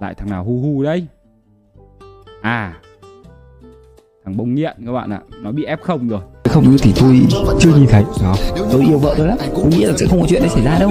[0.00, 1.06] Lại thằng nào hu hu đây
[2.42, 2.74] à
[4.28, 5.20] thằng bông nghiện các bạn ạ.
[5.42, 6.20] Nó bị ép không rồi.
[6.44, 7.20] Không thì tôi
[7.60, 8.04] chưa nhìn thấy.
[8.22, 8.36] Đó.
[8.72, 9.38] Tôi yêu vợ tôi lắm.
[9.54, 10.90] tôi nghĩ là sẽ không có chuyện đấy xảy ra đâu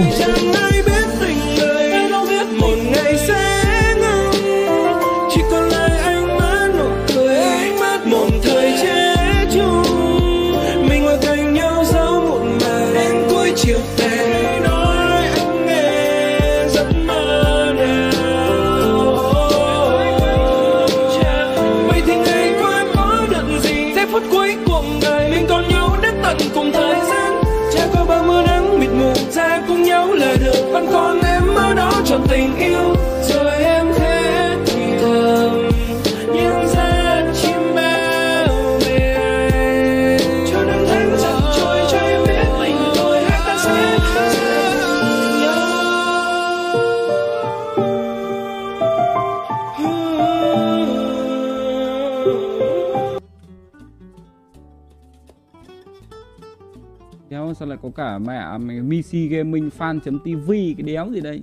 [57.30, 61.42] đéo sao lại có cả mẹ Missy Gaming fan.tv cái đéo gì đây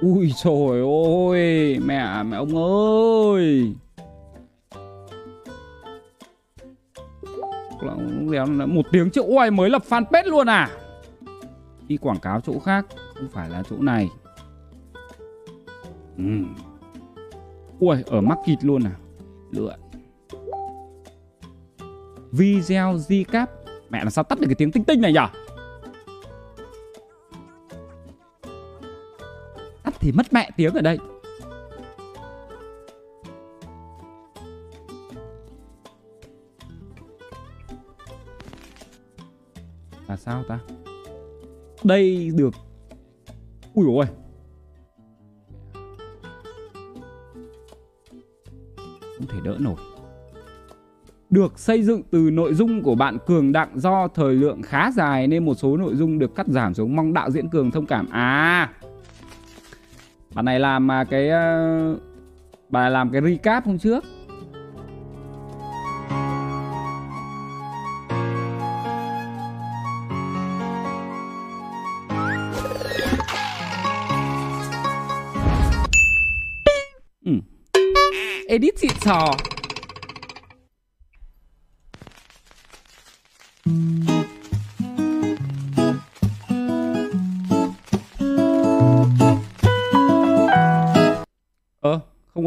[0.00, 0.80] Ui trời
[1.30, 3.74] ơi, Mẹ mẹ ông ơi.
[8.66, 10.70] Một tiếng triệu Ui mới lập fanpage luôn à?
[11.88, 14.08] Đi quảng cáo chỗ khác, Không phải là chỗ này.
[16.16, 16.24] Ừ.
[17.80, 18.92] Ui, ở mắc kịt luôn à?
[19.50, 19.74] Lượn
[22.32, 23.46] Video Zcap.
[23.90, 25.26] Mẹ là sao tắt được cái tiếng tinh tinh này nhở?
[30.00, 30.98] Thì mất mẹ tiếng ở đây.
[40.08, 40.58] Là sao ta?
[41.84, 42.54] Đây được.
[43.74, 44.06] Ui ôi.
[49.16, 49.76] Không thể đỡ nổi.
[51.30, 55.26] Được xây dựng từ nội dung của bạn Cường Đặng do thời lượng khá dài
[55.26, 56.96] nên một số nội dung được cắt giảm xuống.
[56.96, 58.08] Mong đạo diễn Cường thông cảm.
[58.10, 58.72] À.
[60.34, 61.96] Bạn này làm mà cái ờ,
[62.68, 64.04] bà này làm cái recap hôm trước.
[77.24, 77.32] Ừ.
[78.48, 79.34] Edit xịn sò.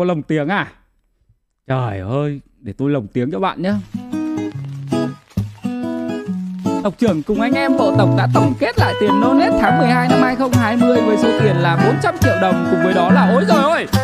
[0.03, 0.67] Có lồng tiếng à?
[1.67, 3.73] Trời ơi, để tôi lồng tiếng cho bạn nhé.
[6.83, 10.07] Tộc trưởng cùng anh em bộ tộc đã tổng kết lại tiền donate tháng 12
[10.07, 13.63] năm 2020 với số tiền là 400 triệu đồng cùng với đó là ối rồi
[13.63, 14.02] ôi.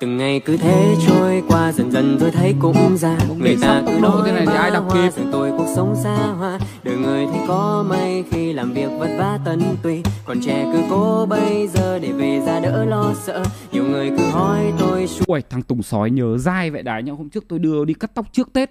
[0.00, 3.18] Từng ngày cứ thế trôi qua dần dần tôi thấy cũng già.
[3.38, 5.22] Người ta cứ tốc độ nói thế này thì ai đọc kịp.
[5.32, 6.58] Tôi cuộc sống xa hoa.
[6.82, 10.02] Đời người thì có mây khi làm việc vất vả tận tụy.
[10.24, 13.44] Còn trẻ cứ cố bây giờ để về ra đỡ lo sợ.
[13.72, 17.12] Nhiều người cứ hỏi tôi Ui thằng Tùng sói nhớ dai vậy đấy nhá.
[17.12, 18.70] Hôm trước tôi đưa đi cắt tóc trước Tết.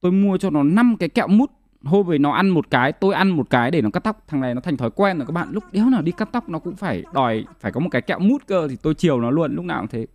[0.00, 1.50] Tôi mua cho nó 5 cái kẹo mút.
[1.84, 4.24] Hôm về nó ăn một cái Tôi ăn một cái để nó cắt tóc.
[4.28, 5.48] Thằng này nó thành thói quen rồi các bạn.
[5.50, 8.18] Lúc đéo nào đi cắt tóc nó cũng phải đòi Phải có một cái kẹo
[8.18, 9.56] mút cơ Thì tôi chiều nó luôn.
[9.56, 10.06] Lúc nào cũng thế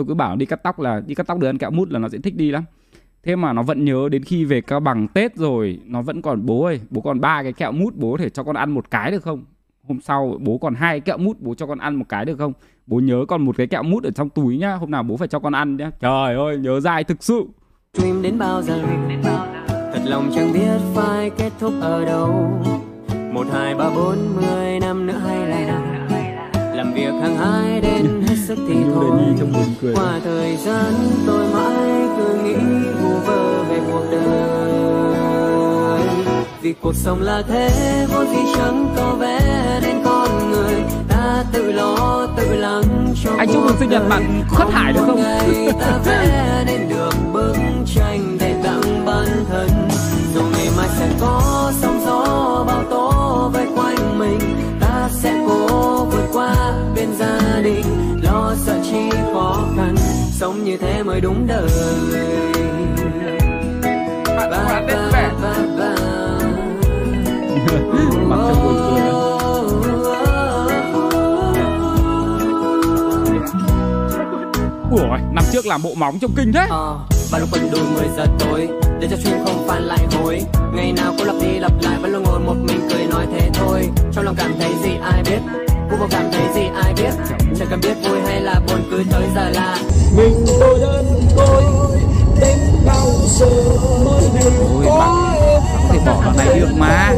[0.00, 1.98] Tôi cứ bảo đi cắt tóc là Đi cắt tóc được ăn kẹo mút là
[1.98, 2.64] nó sẽ thích đi lắm.
[3.22, 6.46] Thế mà nó vẫn nhớ đến khi về cao bằng Tết rồi Nó vẫn còn
[6.46, 9.10] bố ơi Bố còn ba cái kẹo mút Bố thể cho con ăn một cái
[9.10, 9.44] được không?
[9.88, 12.38] Hôm sau bố còn hai cái kẹo mút Bố cho con ăn một cái được
[12.38, 12.52] không?
[12.86, 15.28] Bố nhớ còn một cái kẹo mút ở trong túi nhá Hôm nào bố phải
[15.28, 15.90] cho con ăn nhá.
[16.00, 17.44] Trời ơi nhớ dai thực sự.
[17.94, 18.82] Stream đến bao giờ?
[19.68, 22.62] Thật lòng chẳng biết phải kết thúc ở đâu.
[23.32, 25.80] Một, hai, ba, bốn, mười năm nữa hay là
[26.74, 29.10] Làm việc hàng hai đến sức thì thôi.
[29.94, 30.94] Qua thời gian
[31.26, 32.54] tôi mãi cứ nghĩ
[33.02, 34.70] vu vơ về cuộc đời.
[36.62, 37.70] Vì cuộc sống là thế
[38.14, 39.40] vốn gì chẳng có vẽ
[39.82, 40.74] nên con người.
[41.08, 44.42] Ta tự lo tự lắng cho Anh chúc mừng sinh nhật bạn.
[44.48, 45.22] Khất Hải được không?
[45.80, 47.56] Ta vẽ nên được bức
[47.94, 49.68] tranh để tặng bản thân.
[50.34, 52.24] Dù ngày mai sẽ có sóng gió
[52.66, 53.89] bao tố vây quanh
[57.00, 57.84] bên gia đình
[58.22, 59.94] Lo sợ chi khó khăn
[60.32, 61.68] Sống như thế mới đúng đời.
[64.26, 65.30] Ba, ba, vẻ.
[65.42, 65.94] ba, ba.
[68.28, 69.00] Mặc cho buồn cười.
[74.90, 76.66] Ủa năm trước làm bộ móng trông kinh thế.
[76.70, 76.98] Ờ,
[77.32, 78.68] ba lúc quần đùi 10 giờ tối
[79.00, 80.40] Để cho stream không phản lại hồi
[80.74, 83.50] Ngày nào cũng lặp đi lặp lại Vẫn luôn ngồi một mình cười nói thế
[83.54, 83.88] thôi.
[84.12, 87.12] Trong lòng cảm thấy gì ai biết Cũng không cảm thấy gì ai biết.
[87.58, 89.76] Chẳng cần biết vui hay là buồn cứ tới giờ là
[90.16, 91.62] mình tôi đơn côi
[92.40, 93.46] đến bao giờ
[94.04, 97.14] mới hay Ôi có bạn em Bạn có thể bỏ đoạn này được mà.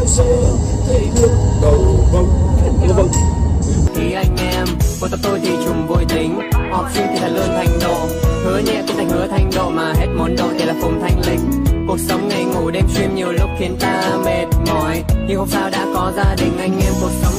[3.94, 4.66] Khi anh em
[5.00, 6.40] Của tập tôi thì trùng vui tính.
[6.72, 8.06] Học sinh thì thành lươn thành độ
[8.44, 11.20] Hứa nhẹ cũng thành hứa thành độ Mà hết món độ thì là phùng thanh
[11.26, 11.40] lịch.
[11.88, 15.02] Cuộc sống ngày ngủ đêm stream nhiều lúc khiến ta mệt mỏi.
[15.28, 17.32] Nhưng không sao đã có gia đình anh em cuộc sống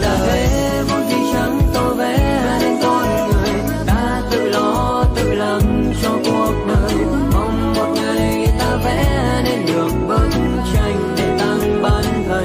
[0.00, 3.50] là sống Vốn gì chẳng tô vẽ nên con người
[3.86, 6.94] Ta tự lo, tự lắng cho cuộc đời.
[7.32, 10.28] Mong một ngày ta vẽ nên được bức
[10.74, 12.44] tranh để tăng bản thân.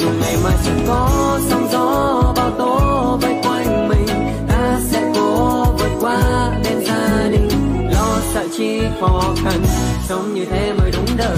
[0.00, 4.06] Dù ngày mai sẽ có sóng gió bao tố vây quanh mình,
[4.48, 7.48] Ta sẽ cố vượt qua bên gia đình.
[7.92, 9.62] Lo sợ chi khó khăn,
[10.08, 11.36] Sống như thế mới đúng đời.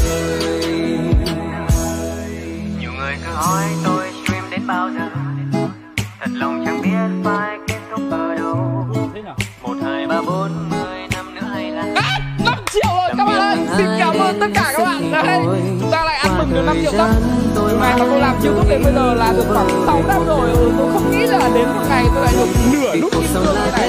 [2.80, 5.27] Nhiều người cứ hỏi tôi stream đến bao giờ?
[6.38, 8.86] Lòng chẳng biết phải kết thúc ở đâu.
[9.62, 11.82] Một, hai, ba, bốn, mười năm nữa hay là
[12.44, 13.56] 5 triệu rồi các bạn ơi.
[13.76, 15.12] Xin cảm ơn tất cả các bạn.
[15.26, 15.40] Đây
[15.80, 16.92] Chúng ta lại ăn mừng được 5 triệu
[17.80, 20.50] ngày mà tôi làm youtube đến bây giờ là được khoảng 6 năm rồi.
[20.50, 23.44] Ừ, Tôi không nghĩ là đến một ngày tôi lại được nửa nút cuộc kim
[23.44, 23.88] cương này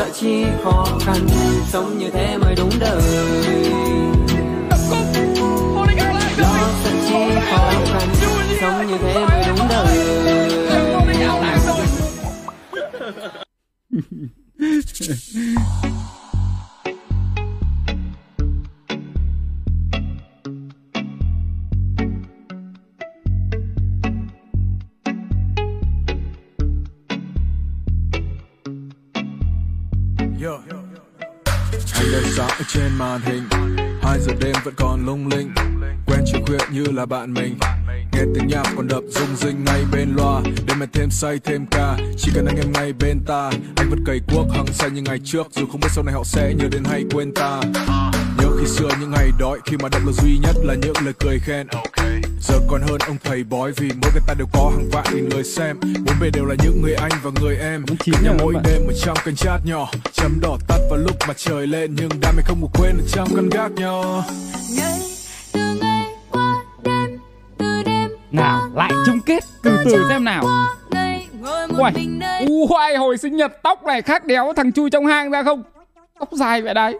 [0.00, 1.26] sợ chi khó khăn,
[1.68, 3.02] sống như thế mới đúng đời.
[6.36, 8.08] Lo sợ chi khó khăn,
[8.60, 10.39] sống như thế mới đúng đời.
[37.10, 37.58] Bạn mình.
[38.12, 40.40] Nghe tiếng nhạc còn đập rung rinh ngay bên loa.
[40.66, 43.50] Để mà thêm say thêm ca Chỉ cần anh em ngay bên ta.
[43.76, 46.24] Anh vẫn cày cuốc hăng say như ngày trước Dù không biết sau này họ
[46.24, 47.60] sẽ nhớ đến hay quên ta.
[48.38, 51.14] Nhớ khi xưa những ngày đói Khi mà động lực duy nhất là những lời
[51.18, 51.66] cười khen.
[52.40, 55.28] Giờ còn hơn ông thầy bói Vì mỗi cái ta đều có hàng vạn nghìn
[55.28, 55.80] người xem.
[56.06, 57.84] Bốn bề đều là những người anh và người em.
[58.06, 59.90] Nhà rồi mỗi đêm ở trong kênh chat nhỏ.
[60.12, 63.04] Chấm đỏ tắt vào lúc mà trời lên Nhưng đam mê không ngủ quên ở
[63.08, 64.24] trong căn gác nhỏ.
[64.76, 65.00] Ngày
[65.52, 67.18] từ ngày qua đến
[67.58, 69.44] từ đêm nào lại chung kết.
[69.62, 70.44] Từ từ xem nào.
[71.78, 71.92] Uầy,
[72.68, 75.62] uầy, hồi sinh nhật tóc này khác đéo thằng chui trong hang ra không?
[76.18, 76.96] Tóc dài vậy đấy.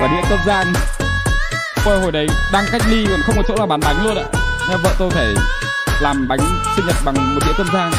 [0.00, 0.66] Và địa cấp gian
[1.84, 4.24] Ôi hồi đấy đang cách ly còn không có chỗ nào bán bánh luôn ạ.
[4.68, 5.26] Nên vợ tôi phải
[6.00, 6.40] làm bánh
[6.76, 7.92] sinh nhật bằng một đĩa cơm rang.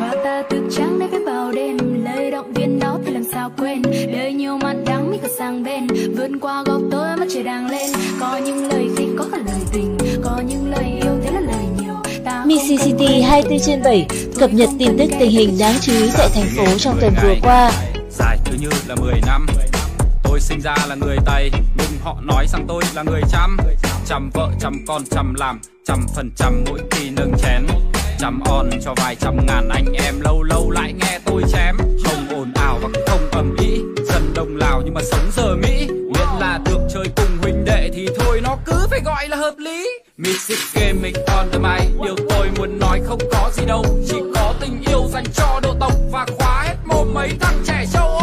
[0.00, 2.04] Và ta thức trắng để viết vào đêm.
[2.04, 3.82] Lời động viên đó thì làm sao quên?
[4.12, 5.86] Đời nhiều mặn đắng mi cả sang bên.
[6.16, 7.90] Vươn qua góc tối mắt trời đang lên.
[8.20, 9.98] Có những lời khích có cả lời tình.
[10.24, 11.94] Có những lời yêu thế là lời nhiều.
[12.84, 14.06] City 24 trên 7
[14.38, 17.34] cập nhật tin tức tình hình đáng chú ý tại thành phố trong tuần vừa
[17.42, 17.72] qua.
[18.10, 19.46] Dài cứ như là 10 năm.
[20.22, 21.50] Tôi sinh ra là người Tây
[22.02, 23.56] họ nói rằng tôi là người chăm.
[24.06, 27.66] Chăm vợ, chăm con, chăm làm Trăm phần trăm mỗi khi nâng chén.
[28.18, 31.76] Chăm on cho vài trăm ngàn anh em, Lâu lâu lại nghe tôi chém.
[31.78, 35.56] Không ồn ào và cũng không ầm ĩ, Dân đông Lào nhưng mà sống giờ
[35.56, 35.86] Mỹ.
[35.88, 39.54] Miễn là được chơi cùng huynh đệ Thì thôi, nó cứ phải gọi là hợp
[39.58, 39.88] lý.
[40.18, 43.84] Music gaming on the mic, Điều tôi muốn nói không có gì đâu.
[44.08, 47.86] Chỉ có tình yêu dành cho độ tộc Và khóa hết mồm mấy thằng trẻ
[47.92, 48.19] châu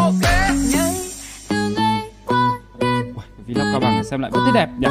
[4.10, 4.88] xem lại vẫn thấy đẹp nhỉ?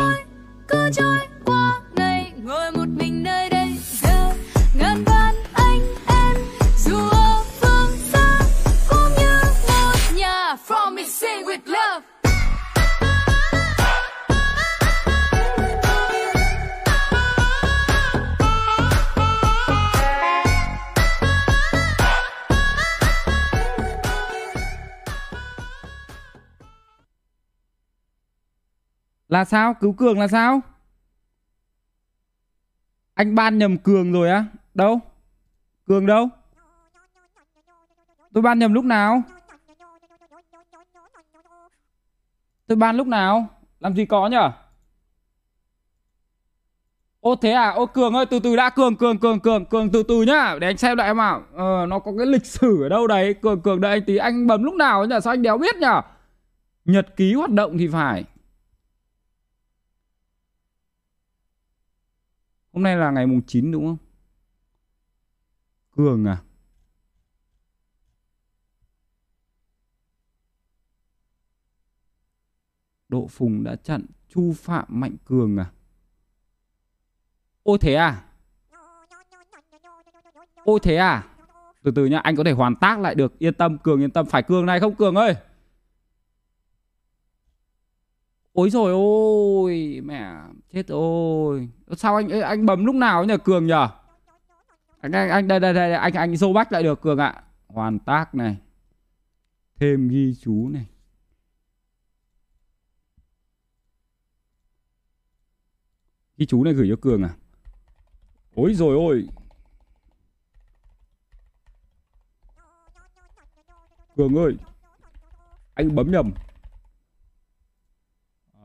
[29.27, 29.73] Là sao?
[29.73, 30.61] Cứu Cường là sao?
[33.13, 34.45] Anh ban nhầm Cường rồi á?
[34.73, 34.99] Đâu?
[35.85, 36.29] Cường đâu?
[38.33, 39.23] Tôi ban nhầm lúc nào?
[42.67, 43.47] Tôi ban lúc nào?
[43.79, 44.51] Làm gì có nhở?
[47.19, 47.69] Ô thế à?
[47.69, 50.67] Ô Cường ơi, từ từ đã Cường, Cường, Cường, Cường, Cường từ từ nhá Để
[50.67, 53.61] anh xem lại em nào Ờ, nó có cái lịch sử ở đâu đấy Cường,
[53.61, 55.15] Cường đợi anh tí Anh bấm lúc nào nhỉ?
[55.23, 56.01] Sao anh đéo biết nhở?
[56.85, 58.23] Nhật ký hoạt động thì phải
[62.77, 63.97] Hôm nay là ngày mùng 9 đúng không?
[65.95, 66.37] Cường à?
[73.09, 75.71] Độ Phùng đã chặn Chu Phạm Mạnh Cường à?
[77.63, 78.25] Ôi thế à?
[80.63, 81.27] Ôi thế à?
[81.83, 83.39] Từ từ nhá, anh có thể hoàn tác lại được.
[83.39, 84.25] Yên tâm, Cường yên tâm.
[84.25, 85.35] Phải Cường này không Cường ơi?
[88.57, 90.33] Ôi rồi ôi, mẹ
[90.73, 91.69] chết rồi.
[91.97, 93.73] Sao anh anh bấm lúc nào nhỉ Cường nhỉ?
[95.01, 97.43] Anh anh anh đây đây đây anh anh dâu bách lại được Cường ạ.
[97.67, 98.57] Hoàn tác này.
[99.75, 100.85] Thêm ghi chú này.
[106.37, 107.35] Ghi chú này gửi cho Cường à?
[108.55, 109.27] Ôi rồi ôi.
[114.15, 114.55] Cường ơi.
[115.73, 116.33] Anh bấm nhầm.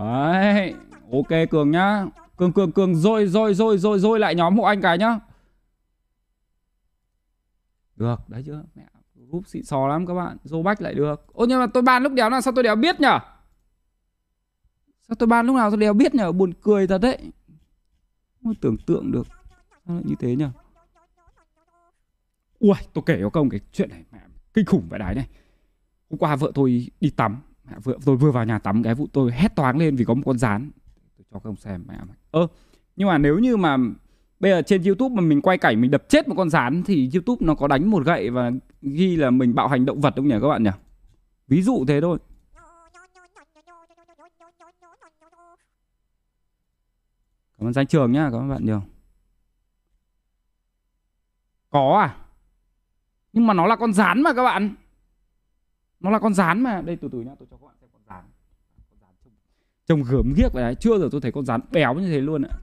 [0.03, 0.75] Đấy,
[1.13, 2.07] ok Cường nhá.
[2.37, 5.19] Cường Cường Cường rồi rồi rồi rồi rồi lại nhóm hộ anh cái nhá.
[7.97, 8.63] Được, đấy chưa?
[8.75, 10.37] Mẹ group xịn sò lắm các bạn.
[10.45, 11.27] Dô bách lại được.
[11.33, 13.19] Ô nhưng mà tôi ban lúc đéo nào sao tôi đéo biết nhở?
[15.09, 16.33] Sao tôi ban lúc nào tôi đéo biết nhở?
[16.33, 17.33] Buồn cười thật đấy.
[18.43, 19.27] Không tưởng tượng được.
[19.87, 20.51] Sao lại như thế nhở?
[22.59, 24.19] Ui, tôi kể cho công cái chuyện này mẹ
[24.55, 25.29] kinh khủng vậy đấy này.
[26.11, 29.07] Hôm qua vợ tôi đi tắm Mẹ, vừa, tôi vừa vào nhà tắm, cái vụ
[29.13, 30.71] tôi hét toáng lên vì có một con rán.
[31.17, 32.47] Tôi cho các ông xem, mẹ mày ơ,
[32.97, 33.77] nhưng mà nếu như mà
[34.41, 37.11] bây giờ trên youtube mà mình quay cảnh, mình đập chết một con rán thì
[37.15, 38.51] youtube nó có đánh một gậy và
[38.83, 40.71] ghi là mình bạo hành động vật không nhỉ các bạn nhỉ?
[41.49, 42.19] Ví dụ thế thôi.
[47.59, 48.83] Cảm ơn danh trường nhá các bạn nhiều.
[51.71, 52.17] Có à?
[53.33, 54.75] Nhưng mà nó là con rán mà các bạn
[56.03, 56.81] nó là con rán mà.
[56.81, 58.25] Đây từ từ nhá tôi cho các bạn xem con rán.
[58.91, 59.33] Con rán trông
[59.87, 60.75] trông gớm ghiếc vậy đấy.
[60.75, 62.59] Chưa giờ tôi thấy con rán béo như thế luôn ạ.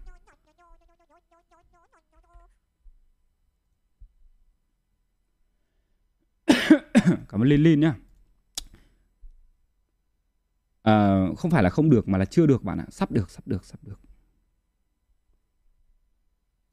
[7.29, 7.95] Cảm ơn Linh Linh nhá.
[10.81, 12.85] À, không phải là không được mà là chưa được bạn ạ.
[12.89, 13.99] Sắp được sắp được sắp được.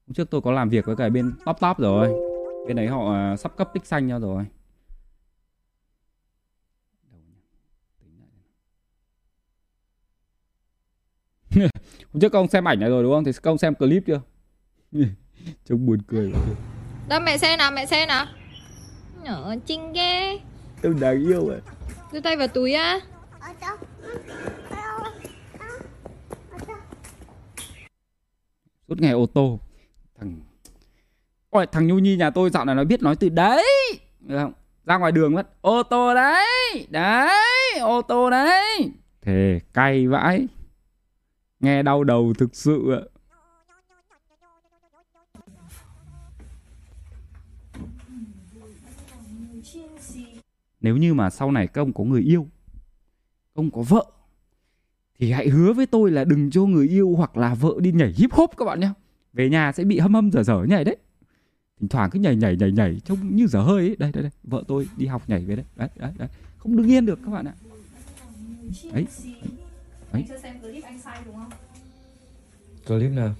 [0.07, 2.09] Hôm trước tôi có làm việc với cái bên top top rồi.
[2.67, 4.47] Bên đấy họ à, sắp cấp tích xanh cho rồi.
[12.13, 13.25] Hôm trước ông xem ảnh này rồi đúng không?
[13.25, 14.21] Thì ông xem clip chưa?
[15.65, 16.41] Trông buồn cười quá.
[17.09, 18.27] Đâu mẹ xem nào, mẹ xem nào
[19.25, 20.41] Nhỏ trinh ghê
[20.83, 21.61] Trông đáng yêu vậy.
[22.13, 23.01] Đưa tay vào túi á
[28.89, 29.61] Suốt ngày ô tô.
[30.19, 30.41] Thằng
[31.51, 33.65] Ôi, thằng Nhu Nhi nhà tôi dạo này nó biết nói từ đấy.
[34.21, 34.53] Được không?
[34.85, 35.63] Ra ngoài đường mất.
[35.63, 36.87] Ô tô đấy.
[36.89, 38.91] Đấy, ô tô đấy.
[39.23, 40.47] Thề cay vãi
[41.67, 43.03] Nghe đau đầu thực sự ạ.
[50.81, 52.49] Nếu như mà sau này các ông có người yêu
[53.55, 54.07] Ông có vợ,
[55.19, 58.13] Thì hãy hứa với tôi là đừng cho người yêu hoặc là vợ đi nhảy
[58.17, 58.91] hip hop các bạn nhé.
[59.33, 60.97] Về nhà sẽ bị hâm hâm dở dở nhảy đấy.
[61.81, 63.97] Thỉnh thoảng cứ nhảy nhảy nhảy nhảy Trông như dở hơi ấy.
[63.99, 65.65] Đây đây đây, Vợ tôi đi học nhảy về đấy.
[65.77, 66.29] Đấy đấy đấy.
[66.59, 67.55] Không đứng yên được các bạn ạ.
[68.93, 69.07] Đấy.
[70.17, 71.51] Anh chưa xem clip anh say đúng không?
[72.87, 73.35] Clip nào?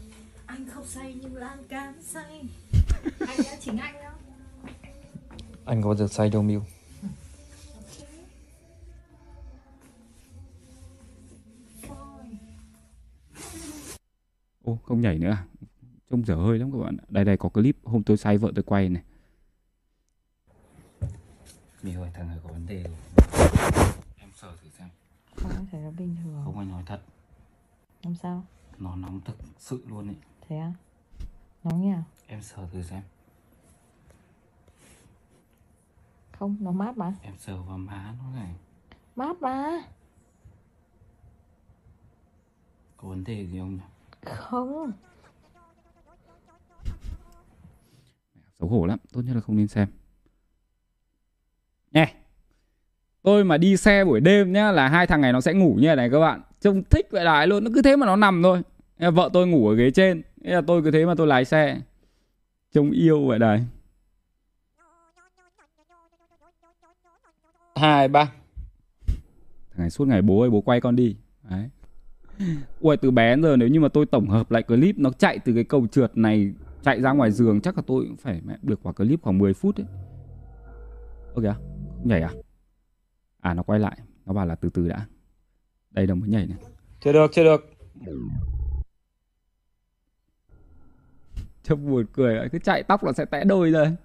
[0.47, 2.43] Anh không say nhưng lan can say.
[3.21, 4.13] Anh đã chính anh đó.
[5.65, 6.63] Anh có bao giờ say đâu Miu?
[14.65, 15.45] Ô không nhảy nữa à?
[16.11, 17.05] Trông dở hơi lắm các bạn ạ.
[17.09, 19.03] Đây đây có clip hôm tôi say vợ tôi quay này.
[21.83, 22.83] Miu ơi thằng này có vấn đề.
[22.83, 22.95] Rồi
[24.17, 24.89] Em sờ thử xem
[25.37, 26.43] Không có thể là bình thường.
[26.45, 27.03] Không anh nói thật.
[28.03, 28.45] Làm sao?
[28.79, 30.17] Nó nóng thực sự luôn ấy
[30.49, 30.73] Thế á?
[31.65, 31.95] Nóng nhỉ?
[32.27, 33.03] Em sờ thử xem.
[36.33, 37.15] Không, nó mát mà.
[37.23, 38.55] Em sờ vào má nó này.
[39.17, 39.83] Mát mà.
[42.97, 43.83] Có vấn đề gì không nhỉ?
[44.25, 44.93] Không.
[48.59, 49.89] Xấu hổ lắm Tốt nhất là không nên xem.
[51.93, 52.26] Nhè
[53.27, 55.95] Tôi mà đi xe buổi đêm nhá Là hai thằng này nó sẽ ngủ như
[55.95, 56.41] này các bạn.
[56.61, 58.63] Trông thích vậy đại luôn Nó cứ thế mà nó nằm thôi.
[58.99, 61.81] Vợ tôi ngủ ở ghế trên Thế là tôi cứ thế mà tôi lái xe.
[62.73, 63.65] Trông yêu vậy đấy.
[67.75, 68.33] Hai ba.
[69.71, 71.17] Thằng này suốt ngày bố ơi bố quay con đi.
[71.51, 71.69] Đấy.
[72.81, 75.39] Ui từ bé đến giờ nếu như mà tôi tổng hợp lại clip Nó chạy
[75.39, 76.53] từ cái cầu trượt này
[76.83, 79.55] Chạy ra ngoài giường chắc là tôi cũng phải mẹ, được quả clip khoảng 10
[79.55, 79.87] phút đấy
[81.35, 82.31] ok à Không nhảy à?
[83.47, 83.99] À nó quay lại.
[84.27, 85.07] Nó bảo là từ từ đã.
[85.91, 86.59] Đây là mới nhảy này.
[87.01, 87.71] Chưa được, chưa được.
[91.63, 92.49] Trông buồn cười ấy.
[92.53, 93.97] Cứ chạy tóc là sẽ tẽ đôi rồi.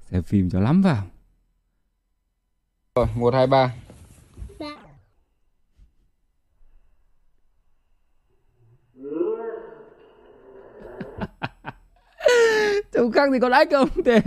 [0.00, 1.06] Xem phim cho lắm vào.
[2.94, 3.74] Rồi, 1, 2, 3
[12.92, 14.20] Trông khác thì con ếch không thể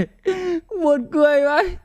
[0.83, 1.77] Buồn cười vậy.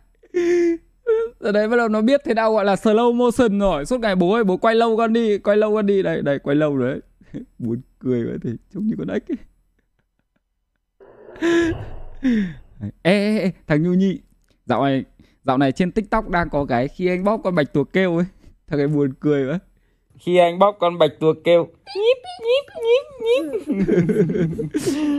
[1.40, 3.86] Giờ đấy bắt đầu nó biết thế nào gọi là slow motion rồi.
[3.86, 6.02] Suốt ngày bố ơi bố quay lâu con đi Quay lâu con đi.
[6.02, 7.00] Đây đây quay lâu đấy.
[7.58, 9.38] Buồn cười vậy thì trông như con ếch ấy.
[13.02, 14.20] Ê, ê, ê thằng Nhu nhị
[14.66, 15.04] Dạo này
[15.44, 18.26] Dạo này trên tiktok đang có cái Khi anh bóp con bạch tuộc kêu ấy.
[18.66, 19.58] Thằng ấy buồn cười vậy
[20.18, 21.68] khi anh bóp con bạch tuộc kêu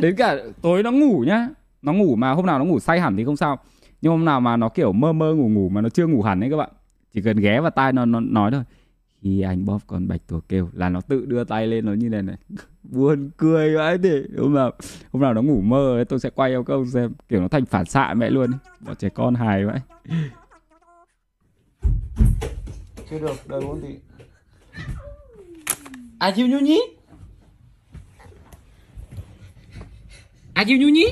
[0.01, 1.49] Đến cả tối nó ngủ nhá.
[1.81, 3.59] Nó ngủ mà hôm nào nó ngủ say hẳn thì không sao.
[4.01, 6.43] Nhưng hôm nào mà nó kiểu mơ mơ ngủ ngủ Mà nó chưa ngủ hẳn
[6.43, 6.69] ấy các bạn.
[7.13, 8.63] Chỉ cần ghé vào tai nó, nó nói thôi
[9.21, 12.09] Khi anh bóp con bạch tuộc kêu Là nó tự đưa tay lên nó như
[12.09, 12.35] này này.
[12.83, 14.71] Buồn cười vậy thì Hôm nào,
[15.11, 17.13] hôm nào nó ngủ mơ ấy, tôi sẽ quay cho các ông xem.
[17.29, 18.59] Kiểu nó thành phản xạ mẹ luôn ấy.
[18.79, 19.79] Bọn trẻ con hài vậy
[23.09, 23.87] Chưa được, đợi bốn tí
[26.19, 26.79] À chịu nhu nhí
[30.53, 31.05] À chịu nhu nhí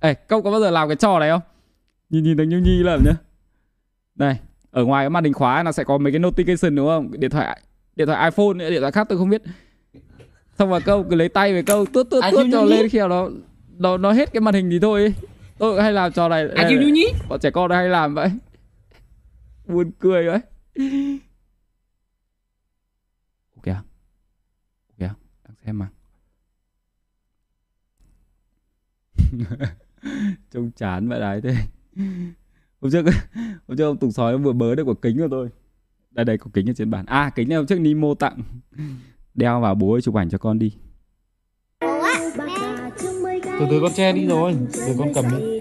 [0.00, 1.40] Ê, cậu có bao giờ làm cái trò này không?
[2.10, 3.12] Nhìn nhìn thằng Nhu Nhi làm nhá.
[4.14, 4.36] Đây,
[4.70, 7.10] ở ngoài cái màn hình khóa nó sẽ có mấy cái notification đúng không?
[7.20, 7.60] Điện thoại
[7.96, 9.42] điện thoại iPhone, điện thoại khác tôi không biết.
[10.58, 12.98] Xong rồi câu cứ lấy tay về câu tuốt tuốt À, tuốt cho lên khi
[12.98, 13.28] nào nó
[13.78, 15.00] nó nó hết cái màn hình thì thôi.
[15.00, 15.14] ấy.
[15.58, 16.48] Tôi hay làm trò này.
[16.70, 18.30] Nhu nhí Bọn trẻ con hay làm vậy.
[19.66, 20.38] Buồn cười vậy.
[23.56, 23.82] Ok à?
[24.88, 25.14] Ok à?
[25.44, 25.88] Đang xem mà.
[30.50, 31.56] Trông chán vậy đấy thế.
[32.80, 33.04] Hôm trước
[33.68, 35.48] hôm trước ông Tùng sói vừa bớ được quả kính của tôi.
[36.10, 37.06] Đây đây có kính ở trên bàn.
[37.06, 38.42] À kính này hôm trước Nemo tặng.
[39.34, 40.72] Đeo vào bố ơi chụp ảnh cho con đi.
[43.58, 45.58] Từ từ con che đi rồi Từ con cầm đi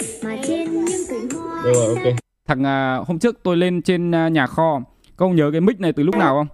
[1.64, 4.82] Được rồi, ok Thằng à, hôm trước tôi lên trên à, nhà kho
[5.18, 6.48] các ông nhớ cái mic này từ lúc nào không?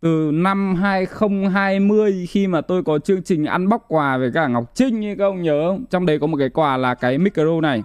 [0.00, 4.64] Từ năm 2020 khi mà tôi có chương trình ăn bóc quà với cả Ngọc
[4.74, 5.84] Trinh ấy các ông nhớ không?
[5.90, 7.82] Trong đấy có một cái quà là cái micro này.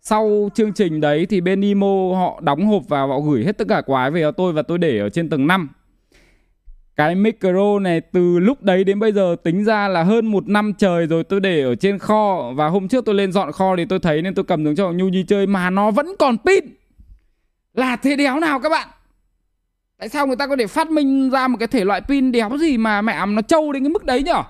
[0.00, 3.68] Sau chương trình đấy thì bên Imo họ đóng hộp vào, họ gửi hết tất
[3.68, 5.68] cả quà về cho tôi và tôi để ở trên tầng 5
[6.96, 10.72] Cái micro này từ lúc đấy đến bây giờ tính ra là hơn một năm
[10.78, 12.52] trời rồi tôi để ở trên kho.
[12.54, 14.92] Và hôm trước tôi lên dọn kho thì tôi thấy nên tôi cầm xuống cho
[14.92, 16.64] Nhu Nhi chơi mà nó vẫn còn pin.
[17.74, 18.88] Là thế đéo nào các bạn?
[20.00, 22.58] Tại sao người ta có thể phát minh ra một cái thể loại pin đéo
[22.60, 24.42] gì mà mẹ nó trâu đến cái mức đấy nhở?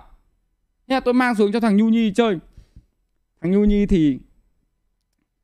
[0.89, 2.39] Thế là tôi mang xuống cho thằng Nhu Nhi chơi.
[3.43, 4.19] Thằng Nhu Nhi thì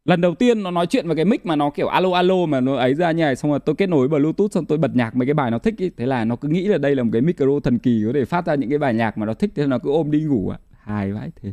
[0.05, 2.61] lần đầu tiên nó nói chuyện với cái mic mà nó kiểu alo alo mà
[2.61, 5.17] nó ấy ra như này xong rồi tôi kết nối bluetooth xong tôi bật nhạc
[5.17, 5.91] mấy cái bài nó thích ý.
[5.97, 8.25] thế là nó cứ nghĩ là đây là một cái micro thần kỳ có thể
[8.25, 9.51] phát ra những cái bài nhạc mà nó thích.
[9.55, 10.59] Thế là nó cứ ôm đi ngủ ạ.
[10.81, 11.53] Hài vãi thế.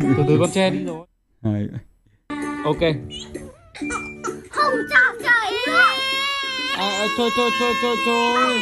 [0.00, 1.06] Từ từ con che đi rồi.
[1.42, 1.68] Hài
[2.64, 2.80] ok.
[4.50, 5.95] Không cho trời
[6.76, 8.60] à, thôi thôi thôi thôi thôi.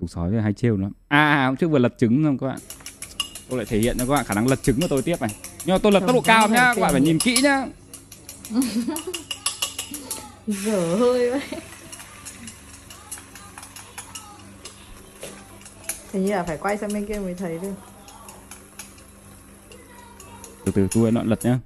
[0.00, 2.58] Tủ sói hay trêu lắm à, hôm trước vừa lật trứng xong các bạn.
[3.48, 5.30] Tôi lại thể hiện cho các bạn khả năng lật trứng của tôi tiếp này.
[5.64, 7.66] Nhưng mà tôi lật tốc độ cao nhá các bạn phải nhìn kỹ nhá.
[10.46, 11.40] Dở hơi vậy.
[16.12, 17.74] Hình như là phải quay sang bên kia mới thấy được.
[20.64, 21.58] Từ từ tôi nó lật nhá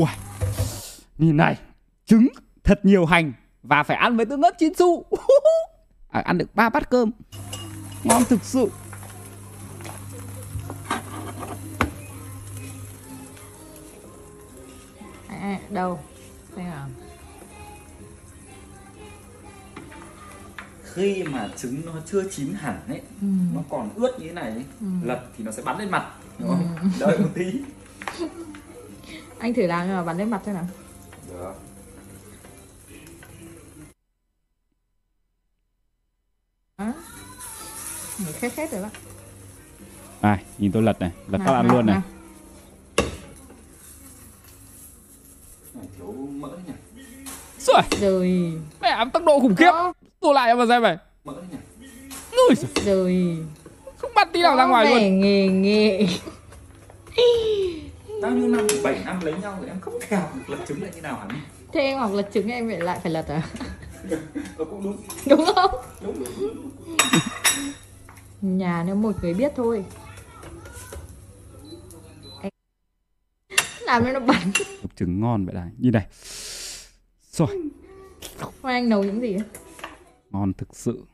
[0.00, 0.08] ui
[1.18, 1.56] nhìn này
[2.06, 2.28] trứng
[2.64, 3.32] thật nhiều hành
[3.62, 5.04] và phải ăn với tương ớt chín su.
[6.08, 7.10] À, ăn được ba bát cơm.
[8.04, 8.70] Ngon thực sự.
[15.28, 15.98] À, à, Đâu?
[16.56, 16.88] Xem nào
[20.94, 23.26] khi mà trứng nó chưa chín hẳn ấy Ừ.
[23.54, 24.86] nó còn ướt như thế này ấy, Ừ.
[25.02, 26.06] lật thì nó sẽ bắn lên mặt
[26.38, 26.56] đúng Ừ.
[26.78, 27.44] không đợi một tí
[29.38, 30.66] Anh thử làm nhưng mà bắn lên mặt thế nào.
[31.28, 31.54] Được.
[38.18, 38.88] Người khét khét rồi đó
[40.22, 41.94] này nhìn tôi lật này lật Nào, các bạn nào, luôn này.
[41.94, 42.02] nào.
[45.98, 46.72] thiếu mỡ nhỉ
[47.58, 47.82] Rồi.
[48.00, 49.72] Rồi mẹ tốc độ khủng khiếp.
[50.20, 50.96] Tôi lại vào xem này.
[51.24, 51.56] Mỡ nhỉ
[52.56, 53.36] giời, Rồi.
[53.98, 55.20] Không bắt tí nào ra ngoài luôn.
[55.20, 56.06] nghề nghề
[58.26, 60.90] bao nhiêu năm 7 năm lấy nhau rồi em không thể nào lật trứng lại
[60.94, 61.28] như nào hẳn
[61.72, 63.42] Thế em học lật trứng em lại lại phải lật à?
[64.56, 64.96] Ờ, cũng đúng.
[65.26, 65.70] Đúng không?
[66.00, 66.24] Đúng.
[66.40, 66.70] Đúng
[68.58, 69.84] Nhà nếu một người biết thôi.
[73.80, 74.52] Làm cho nó bắn.
[74.96, 75.68] Trứng ngon vậy này.
[75.78, 76.06] Nhìn này.
[77.30, 77.48] Rồi.
[78.40, 79.36] Hôm anh nấu những gì
[80.30, 81.04] ngon thực sự.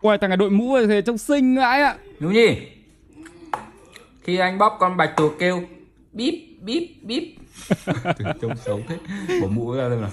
[0.00, 2.56] Ui thằng này đội mũ này thì trông xinh vãi ạ Nú Nhi.
[4.22, 5.62] Khi anh bóp con bạch tuộc kêu
[6.12, 7.22] Bíp bíp bíp.
[8.40, 8.98] Trông xấu thế.
[9.40, 10.10] Bỏ mũ ra xem nào.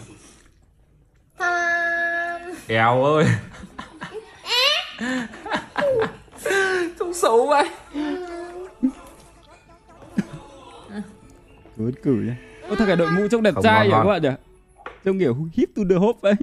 [2.68, 3.26] Eo ơi.
[7.00, 7.70] Trông xấu vậy
[11.78, 12.38] Cứ cử nhá.
[12.68, 14.30] Ôi thằng này đội mũ trông đẹp Không, trai nhỉ các bạn nhỉ?
[15.04, 16.34] Trông kiểu hip to the hope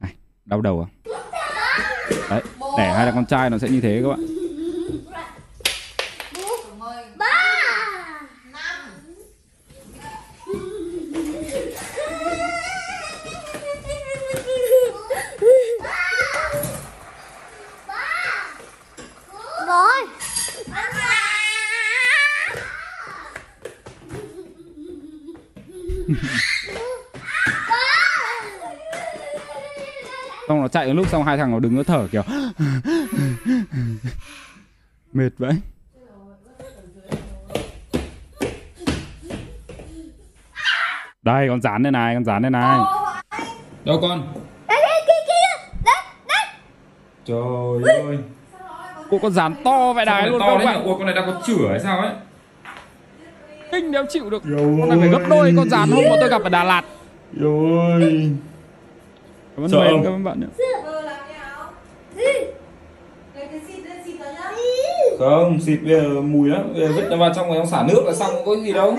[0.00, 0.14] Này
[0.44, 0.99] đau đầu à
[2.78, 4.20] đẻ hai là con trai nó sẽ như thế các bạn.
[30.48, 32.22] Xong nó chạy đến lúc xong hai thằng nó đứng nó thở kiểu
[35.12, 35.52] Mệt vậy
[41.22, 42.78] Đây con rán đây này, con rán đây này.
[43.84, 44.32] Đâu con?
[44.68, 45.32] Đây đây kia kia
[45.84, 46.46] Đấy đấy.
[47.24, 47.38] Trời
[48.06, 48.18] ơi.
[49.10, 51.42] Cô con rán to vậy đài luôn các đấy bạn Ôi con này đang có
[51.46, 52.10] chửa hay sao ấy?
[53.72, 54.42] Kinh đéo chịu được.
[54.80, 56.82] Con này phải gấp đôi con rán hôm mà tôi gặp ở Đà Lạt.
[57.32, 58.30] Rồi
[59.56, 59.70] Cảm ơn
[60.04, 60.46] các bạn nhé
[65.20, 66.72] Không, xịt bây giờ mùi lắm.
[66.72, 68.96] Bây giờ vứt nó vào trong rồi xong xả nước là xong có gì đâu.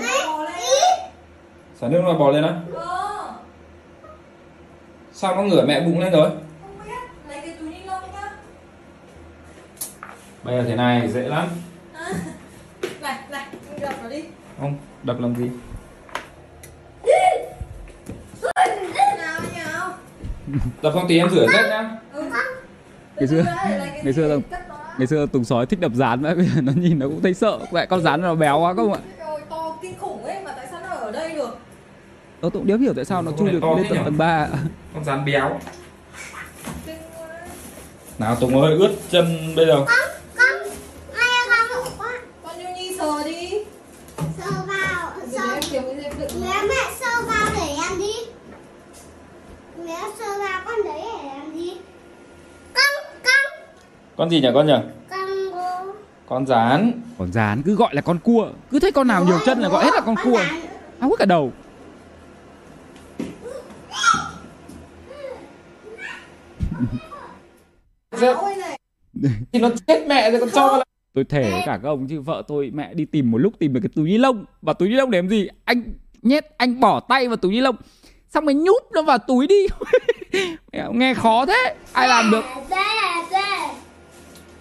[1.80, 2.54] Xả nước nó bò lên á
[5.12, 6.30] Sao nó ngửa mẹ bụng lên rồi?
[10.42, 11.48] Bây giờ thế này dễ lắm.
[13.00, 13.46] Này, này,
[13.80, 14.24] đập nó đi.
[14.60, 15.50] Không, đập làm gì?
[20.82, 21.90] Đập xong tí em rửa rách nhá.
[23.16, 23.44] Ngày xưa
[24.04, 24.36] Ngày xưa là
[24.98, 27.34] Ngày xưa Tùng sói thích đập rán vậy Bây giờ nó nhìn nó cũng thấy
[27.34, 27.58] sợ.
[27.70, 29.00] Lại con rán nó béo quá không ạ?
[29.50, 31.56] To kinh khủng ấy, mà tại sao nó ở đây được?
[32.40, 33.98] Tôi cũng đéo hiểu tại sao nó Con chui được lên nhỉ?
[34.04, 34.48] tầng 3
[34.94, 35.58] Con rán béo.
[38.18, 39.84] Nào Tùng ơi ướt chân bây giờ.
[39.86, 39.98] Con
[41.14, 42.12] Ai con quá.
[42.44, 43.50] Con Như Nhi sờ đi.
[44.38, 45.12] Sơ vào
[45.72, 46.40] đựng.
[46.40, 48.12] Mẹ mẹ sơ vào để em đi.
[49.86, 51.76] Mẹ sơ vào con đấy để em đi.
[52.74, 53.51] Con con
[54.22, 54.74] con gì nhỉ con nhỉ?
[56.28, 56.92] Con rán.
[57.18, 58.50] Con rán cứ gọi là con cua.
[58.70, 60.40] Cứ thấy con nào nhiều chân là gọi hết là con cua.
[61.00, 61.52] áo hết cả đầu.
[69.52, 72.70] Thì nó chết mẹ rồi con cho tôi thể cả các ông chứ vợ tôi
[72.74, 74.44] mẹ đi tìm một lúc tìm được cái túi ni lông.
[74.62, 75.48] Và túi ni lông để làm gì?
[75.64, 75.82] Anh
[76.22, 77.76] nhét anh bỏ tay vào túi ni lông.
[78.28, 79.66] Xong rồi nhúp nó vào túi đi.
[80.72, 81.74] Mẹ nghe khó thế.
[81.92, 82.44] Ai làm được?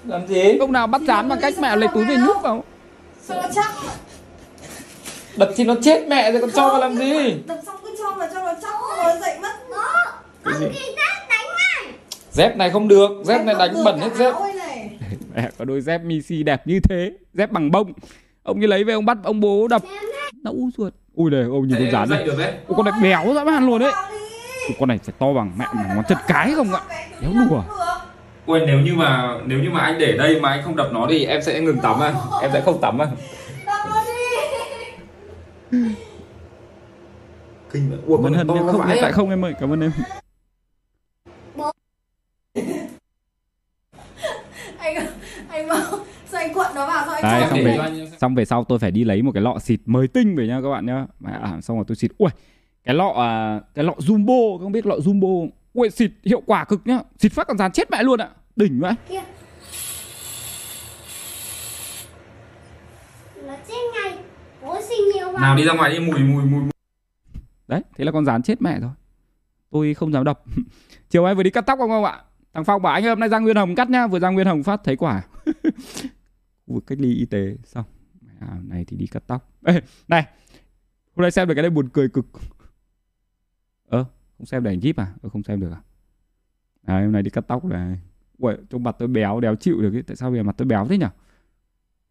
[0.06, 0.58] Làm gì?
[0.58, 2.64] Ông nào bắt chán bằng cách mẹ lấy túi về nhút vào.
[3.22, 3.72] Sao nó chắc?
[5.38, 7.36] Đập thì nó chết mẹ rồi còn cho vào làm gì?
[7.48, 8.74] Đập xong cứ cho vào cho nó chắc
[9.06, 9.54] rồi dậy mất.
[10.44, 11.94] Con kỳ tác đánh này.
[12.32, 14.34] dép này không được dép này đánh bẩn hết dép.
[14.58, 14.90] này.
[15.36, 17.94] Mẹ có đôi dép Missy đẹp như thế dép bằng bông.
[18.44, 19.82] Ông như lấy về ông bắt ông bố đập.
[20.44, 20.94] Nó u ruột.
[21.16, 22.28] Ui đây ông nhìn con rán này.
[22.68, 23.92] Ôi, con này béo dã man luôn đấy.
[24.68, 26.82] Ôi, con này phải to bằng mẹ mà ngón chân cái không ạ?
[27.22, 27.64] béo đùa
[28.46, 31.08] Ui nếu như mà nếu như mà anh để đây mà anh không đập nó
[31.10, 33.06] thì em sẽ ngừng tắm à em sẽ không tắm à
[33.66, 34.12] Đập nó đi.
[37.74, 39.74] Kinh vậy ui cảm con to có không vãi hiện tại không em ơi cảm
[39.74, 39.92] ơn em.
[44.78, 44.96] Anh
[45.50, 45.82] anh bảo
[46.26, 48.64] Sao anh cuộn nó vào sao anh Đấy, cho xong để về xong về sau
[48.64, 51.06] tôi phải đi lấy một cái lọ xịt mới tinh về nha các bạn nhá.
[51.20, 52.12] Mà à, xong rồi tôi xịt.
[52.18, 52.30] Ui
[52.84, 56.88] cái lọ à, cái lọ Jumbo không biết lọ Jumbo ui xịt hiệu quả cực
[56.88, 57.00] nhá.
[57.20, 58.30] Xịt phát con rán chết mẹ luôn ạ.
[58.56, 58.94] Đỉnh vậy
[63.46, 64.18] Nó chết ngay.
[64.62, 65.42] Bố sinh nhiều vào.
[65.42, 66.72] nào đi ra ngoài đi mùi mùi mùi mùi.
[67.68, 68.92] đấy thế là con rán chết mẹ rồi.
[69.72, 70.42] Tôi không dám đập
[71.10, 72.24] chiều nay vừa đi cắt tóc không không ạ?
[72.54, 74.08] Thằng phong bảo anh ơi hôm nay ra nguyên hồng cắt nhá.
[74.08, 75.22] Vừa ra nguyên hồng phát thấy quả.
[76.66, 77.86] Khu vực cách ly y tế xong.
[78.40, 79.50] À, này thì đi cắt tóc.
[79.66, 80.26] Ê, này.
[81.16, 82.26] Hôm nay xem được cái này buồn cười cực
[84.42, 85.14] không xem để ảnh jeep à?
[85.22, 85.82] Tôi không xem được à?
[86.84, 88.00] Đấy, hôm nay đi cắt tóc này
[88.38, 90.04] Uầy, trông mặt tôi béo đéo chịu được ấy.
[90.04, 91.06] Tại sao về mặt tôi béo thế nhỉ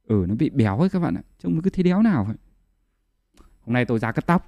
[0.07, 1.23] Ừ nó bị béo ấy các bạn ạ.
[1.39, 2.37] Trông nó cứ thế đéo nào vậy?
[3.61, 4.47] Hôm nay tôi ra cắt tóc.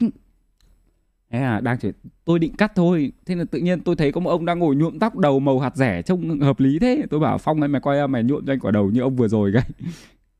[1.31, 1.93] Thế là đang chỉ
[2.25, 3.13] tôi định cắt thôi.
[3.27, 5.61] Thế là tự nhiên tôi thấy có một ông đang ngồi nhuộm tóc đầu màu
[5.61, 7.07] hạt rẻ Trông hợp lý thế.
[7.11, 9.17] Tôi bảo Phong ơi mày quay ra mày nhuộm cho anh quả đầu như ông
[9.17, 9.63] vừa rồi cái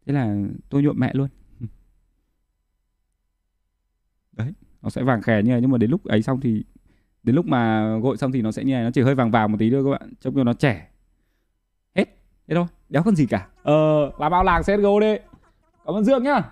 [0.07, 0.37] Thế là
[0.69, 1.29] tôi nhuộm mẹ luôn.
[4.33, 5.61] Đấy Nó sẽ vàng khè như này.
[5.61, 6.65] Nhưng mà đến lúc ấy xong thì
[7.23, 9.53] Đến lúc mà gội xong thì nó sẽ như này Nó chỉ hơi vàng vàng
[9.53, 10.89] một tí thôi các bạn Trông cho nó trẻ
[11.95, 12.05] Hết
[12.49, 15.17] Thế thôi Đéo còn gì cả Ờ Làm bao làng CSGO đi
[15.85, 16.43] Cảm ơn Dương nhá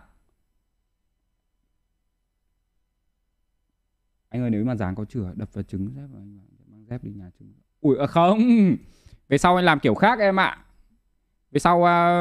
[4.30, 6.38] Anh ơi nếu mà dáng có chửa đập vào trứng dép vào anh
[6.70, 7.52] mang dép đi nhà trứng.
[7.80, 8.38] Ui à không.
[9.28, 10.58] Về sau anh làm kiểu khác em ạ.
[11.52, 12.18] Về sau à,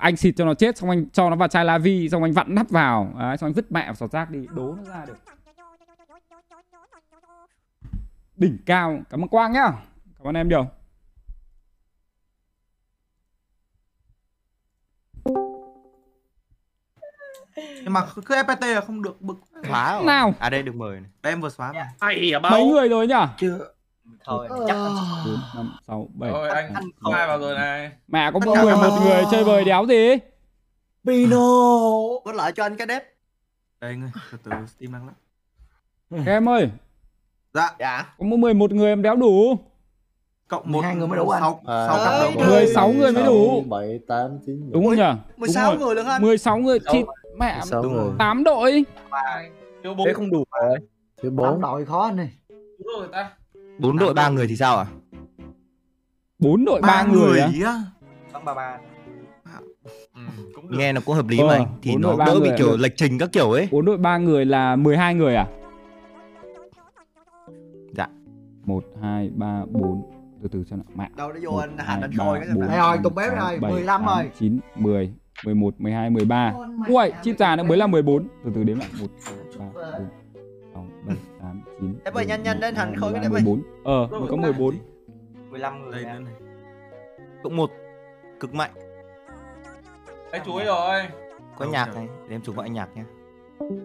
[0.00, 2.32] anh xịt cho nó chết xong anh cho nó vào chai la vi xong anh
[2.32, 5.04] vặn nắp vào, Đấy, xong anh vứt mẹ vào sọt rác đi, đố nó ra
[5.06, 5.16] được.
[8.42, 9.00] Đỉnh cao.
[9.10, 9.72] Cảm ơn Quang nhá.
[10.18, 10.66] Cảm ơn em nhiều.
[17.56, 19.36] Nhưng mà cứ FPT là không được bực
[19.68, 20.04] Xóa rồi.
[20.04, 20.34] Nào.
[20.38, 21.10] À đây được mời này.
[21.22, 23.14] Đây em vừa xóa mà Ai à Mấy người rồi nhỉ?
[23.38, 23.58] Chưa
[24.24, 26.30] Thôi chắc là 4 5 6 7.
[26.30, 26.74] Rồi anh
[27.12, 30.16] khai vào rồi này Mẹ có mỗi người một người chơi bời đéo gì?
[31.04, 31.38] Pino
[32.24, 33.02] có lợi cho anh cái đếp.
[33.80, 35.14] Đây anh ơi, từ từ Steam đang lắm
[36.26, 36.70] em ơi,
[37.54, 38.04] Dạ Dạ.
[38.18, 39.58] có mỗi 11 người em đéo đủ.
[40.48, 41.42] Cộng một hai người mới đủ anh.
[41.42, 43.60] Sáu, À, sáu cặp đầu 16 người mới đủ.
[43.68, 45.02] 7, 8, 9, Đúng không nhỉ?
[45.36, 45.86] 16 Đúng rồi.
[45.94, 46.22] người được anh.
[46.22, 47.04] 16 người thì
[47.38, 48.10] mẹ 16 người.
[48.18, 48.84] 8 đội.
[49.84, 50.76] Thế không đủ rồi.
[51.22, 51.60] Thứ 4.
[51.60, 52.30] đội khó anh này.
[52.78, 53.30] đúng rồi ta
[53.78, 54.86] Bốn đội ba người thì sao à?
[56.38, 57.82] 4 đội 3, Ba người người á.
[58.32, 58.78] Bắn ba ba.
[60.14, 60.20] ừ,
[60.54, 61.66] cũng được Nghe nó cũng hợp lý Ờ, mà anh.
[61.82, 63.68] Thì bốn nó ba đỡ bị kiểu lệch trình các kiểu ấy.
[63.70, 65.46] 4 đội 3 người là 12 người à?
[68.64, 70.02] 1 2 3 4
[70.42, 70.86] từ từ xem nào.
[70.94, 71.08] Mẹ.
[71.16, 73.02] Đâu nó vô 1, anh hạt 2, anh 3, sôi cái 4, Đây rồi, 5,
[73.02, 74.30] tục bếp 6, rồi, 7, 15 8, rồi.
[74.38, 75.12] 9, 10,
[75.44, 76.54] 11, 12, 13.
[76.88, 78.28] Ui, chip già nữa mới là 14.
[78.44, 80.06] Từ từ đếm lại 1 2 3 4
[80.74, 81.94] 6 7 8 9.
[82.04, 83.62] Em ơi, nhanh nhanh lên, hành khôi cái đấy 14.
[83.84, 84.74] Ờ, mới có 14.
[85.50, 86.04] 15 người.
[86.04, 86.34] Đây này
[87.42, 87.70] Cộng một
[88.40, 88.70] cực mạnh.
[90.32, 91.02] Đấy chuối rồi
[91.56, 93.04] Có nhạc này, để em chụp gọi nhạc nha.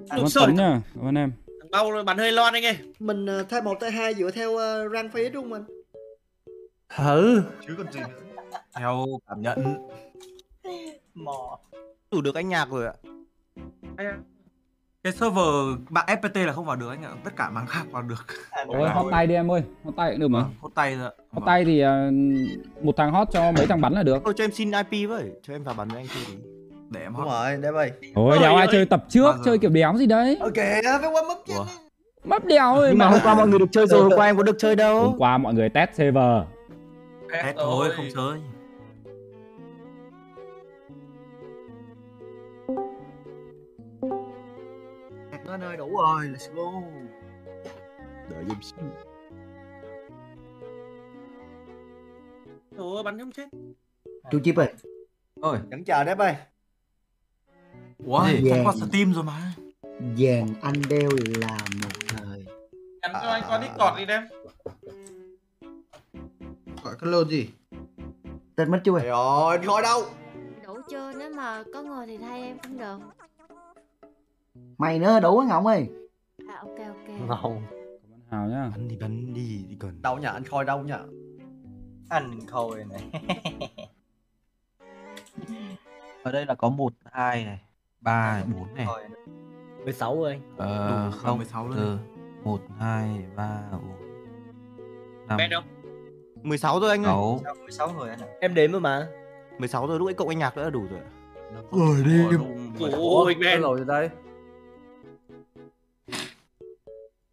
[0.10, 0.82] Cảm ơn Tấn nha.
[0.96, 1.32] Cảm ơn em.
[1.72, 4.52] Bao rồi bắn hơi lon anh ơi Mình ờ, thay một thay hai dựa theo
[4.52, 5.66] uh, rank phí đúng không anh?
[7.08, 8.60] Ừ Chứ còn gì nữa.
[8.76, 9.88] Theo cảm nhận
[11.14, 11.60] Mò.
[12.12, 12.94] Đủ được anh nhạc rồi ạ.
[15.04, 18.02] Cái server bạn FPT là không vào được anh ạ Tất cả màn khác vào
[18.02, 18.26] được
[18.68, 19.64] Ôi, hot tay đi em ơi.
[19.84, 20.44] Hot tay cũng được mà.
[20.60, 22.10] Hốt tay rồi Hot tay thì à,
[22.82, 24.22] một thằng hot cho mấy thằng bắn là được.
[24.26, 26.38] Thôi cho em xin IP với, cho em vào bắn với anh chơi
[26.96, 27.92] em Đúng rồi, đấy ơi.
[28.16, 30.38] Ôi, đéo ai chơi tập trước, chơi kiểu đéo gì đấy.
[30.42, 31.66] Ok, phải qua mất Ủa?
[32.24, 34.38] Mấp đéo ơi Nhưng mà hôm qua mọi người được chơi rồi, hôm qua em
[34.38, 35.02] có được chơi đâu.
[35.02, 36.44] Hôm qua mọi người test server.
[37.32, 38.40] Hết thôi, không chơi
[45.46, 46.82] Nó nơi đủ rồi, let's go.
[48.30, 48.86] Đợi em xíu.
[52.78, 53.48] Ủa bắn không chết.
[54.32, 54.74] Chú Chip ơi.
[55.42, 55.60] Ơi.
[55.72, 56.36] Vẫn chờ đấy ơi.
[58.06, 58.50] Ủa, Gì?
[58.50, 59.54] thông qua Steam rồi mà.
[60.00, 62.46] Vàng anh đeo là một thời.
[63.02, 64.24] Nhắn cho anh qua Discord đi đem.
[66.84, 67.50] Gọi cái lô gì?
[68.56, 69.06] Tên mất chú ơi.
[69.06, 70.04] Rồi, thôi đâu.
[70.66, 73.00] Đủ chưa nếu mà có người thì thay em cũng được
[74.78, 75.90] Mày nữa đủ á Ngọng ơi.
[76.50, 77.62] À ok ok Ngầu.
[78.32, 78.72] Hào nhá.
[78.76, 80.02] Bắn đi bắn đi đi còn.
[80.02, 80.28] Đâu nhỉ?
[80.34, 80.94] Anh Khôi đâu nhỉ?
[82.10, 83.02] Anh Khôi này.
[86.24, 87.60] Ở đây là có 1, 2 này,
[88.02, 88.88] 3, 4 này.
[89.84, 90.40] 16 ơi.
[90.58, 91.98] Ờ, Đủ, không, 16 luôn từ
[92.44, 93.82] 1, 2, 3, 4,
[95.28, 95.38] 5.
[95.38, 95.62] Bé đâu?
[96.44, 97.14] 16 rồi anh ơi.
[97.14, 97.40] 6.
[97.62, 98.28] 16 rồi anh ạ.
[98.40, 99.08] Em đếm rồi mà.
[99.58, 101.00] 16 rồi, lúc ấy cộng anh nhạc nữa là đủ rồi.
[101.72, 102.38] Rồi đi.
[102.92, 103.62] Ủa, Big Ben.
[103.62, 104.10] rồi đây.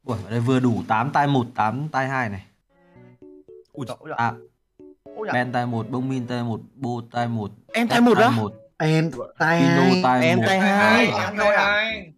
[0.05, 2.47] Ui, ở đây vừa đủ 8 tai 1, 8 tai 2 này.
[3.73, 3.87] Ui
[4.17, 4.35] À.
[5.17, 5.33] Ôi dạ.
[5.33, 7.51] Ben tai 1, bông min tai 1, bô tai 1.
[7.73, 8.31] Em tai một á?
[8.79, 10.27] Em tai Pino hai.
[10.27, 10.45] Em 1.
[10.47, 11.07] tai hai.
[11.07, 12.13] Em tay hai.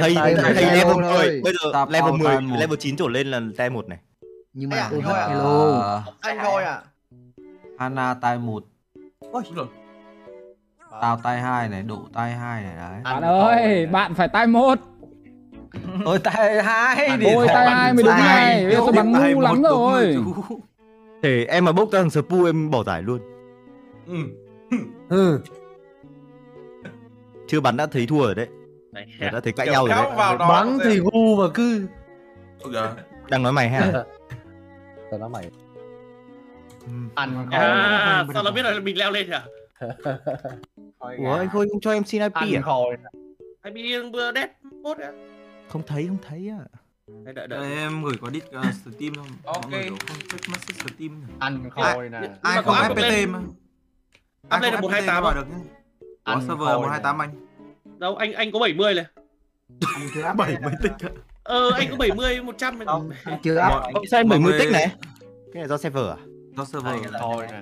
[0.00, 0.40] Thầy thầy một.
[0.54, 1.40] level Hello 10, thôi.
[1.44, 2.56] bây giờ level tao 10, tai một.
[2.58, 3.98] level 9 trở lên là tai 1 này.
[4.52, 5.28] Nhưng mà tôi thôi hết à.
[5.28, 6.02] hello.
[6.20, 6.80] Anh Khôi à?
[7.78, 8.64] Hana tai 1.
[9.32, 9.66] Ôi rồi.
[11.00, 13.00] Tao tai 2 này, độ tai 2 này đấy.
[13.04, 14.78] Bạn ơi, bạn phải tay một.
[16.04, 18.64] Ôi tai 2 Ôi tay hai mới đúng này.
[18.64, 20.16] Bây giờ tôi bắn ngu lắm rồi.
[21.22, 23.20] Thế em mà bốc ra thằng Spu em bỏ giải luôn.
[25.08, 25.40] Ừ.
[27.48, 28.48] Chưa bắn đã thấy thua rồi đấy.
[28.92, 30.38] Để đã thấy cãi nhau rồi vào đấy.
[30.38, 31.86] đó Bắn thì ngu mà cứ.
[33.30, 33.92] Đang nói mày hả?
[35.10, 35.50] Tao nói mày.
[37.14, 39.44] Anh À, sao nó biết là mình leo lên à?
[40.98, 42.60] Ủa anh Khôi không cho em xin IP Anh à?
[42.60, 42.96] Khôi.
[43.62, 44.50] Anh bị vừa đét
[44.82, 45.12] bốt à?
[45.68, 46.64] Không thấy không thấy à.
[47.34, 49.26] Đợi đợi em gửi qua Discord uh, Steam không?
[49.44, 49.62] Ok.
[49.62, 51.34] Mọi người kiểu không check message Steam nhỉ?
[51.38, 52.20] Anh Khôi nè.
[52.42, 53.40] Ai có FPT mà.
[54.48, 55.77] Áp lên là không 128 FPT vào được nhá.
[56.28, 57.30] Anh Có server Khôi 128 anh.
[57.98, 59.04] Đâu anh anh có 70 này.
[60.14, 61.08] Chưa áp 70 tích ạ.
[61.44, 63.10] Ờ anh có 70 100 Không,
[63.42, 63.70] chưa áp.
[64.10, 64.86] Sao mọi 70 người- tích này.
[65.52, 66.16] Cái này do server à?
[66.56, 66.92] Do server.
[66.92, 67.60] Anh Khôi nè.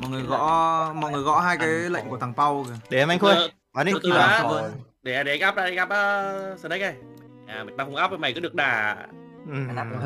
[0.00, 2.74] Mọi người gõ mọi người gõ hai cái lệnh của thằng Pau kìa.
[2.90, 3.34] Để em anh Khôi.
[3.34, 3.92] Ờ, Bắn đi.
[3.92, 4.42] từ từ Vào đã.
[4.42, 4.72] server.
[5.02, 6.94] Để để anh áp đây anh áp uh, Snake này.
[7.46, 8.96] À mày tao không áp với mày cứ được đà.
[9.46, 9.54] Ừ.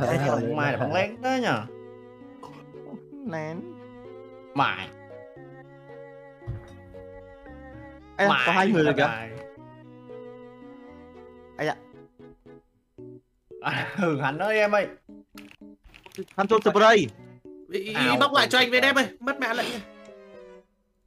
[0.03, 1.75] Thế thì mai là bắn lén đó nhỉ?
[3.33, 3.61] Lén.
[4.55, 4.89] Mày.
[8.17, 9.11] Ê, có hai người rồi kìa.
[11.57, 11.77] Ây da.
[13.63, 14.87] À, Hường Hạnh ơi em ơi.
[16.65, 17.07] Spray.
[17.71, 18.17] Ý, ý, Ảo.
[18.21, 19.67] bóc lại cho anh VDM ơi, mất mẹ lệnh.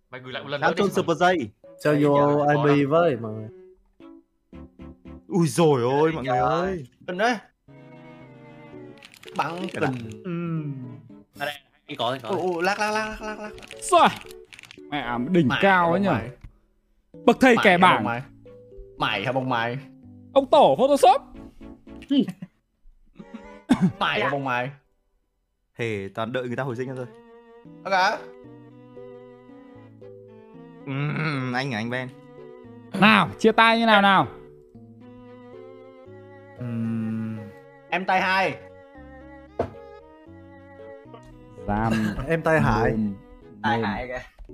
[0.10, 0.84] Mày gửi lại một lần nữa đi.
[0.84, 1.38] Phantom Spray.
[1.84, 3.30] Cho vô IP với mà.
[5.28, 6.86] Ui rồi ôi mọi người ơi.
[7.08, 7.36] Tình ơi.
[9.38, 10.24] Bắn tình.
[11.40, 11.56] À đây,
[11.88, 12.30] anh có có.
[12.30, 13.52] Ồ, lắc lắc lắc lắc lắc.
[13.82, 14.10] Xoài.
[14.78, 16.10] Mẹ đỉnh cao ấy nhỉ.
[17.26, 18.04] Bậc thầy Mày kẻ hả bảng.
[18.04, 18.22] mày?
[18.98, 19.78] Mày hả bông mày?
[20.34, 21.22] Ông tổ Photoshop.
[24.00, 24.72] Mày hả bông mày?
[25.74, 27.06] Hề toàn đợi người ta hồi sinh thôi.
[27.84, 28.20] Ok.
[30.86, 32.10] Ừm, anh à anh Ben.
[33.00, 34.28] Nào, chia tay như nào nào.
[37.90, 38.56] Em tay hai.
[41.68, 41.94] Giam.
[42.28, 42.42] Em
[42.94, 43.14] mồm,
[43.64, 43.84] Tai mồm.
[43.84, 44.54] hại kìa.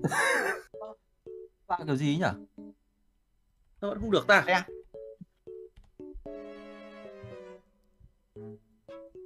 [1.68, 2.26] Bạn kiểu gì nhỉ?
[3.84, 4.44] Nó vẫn không được ta.
[4.48, 4.66] Đây à?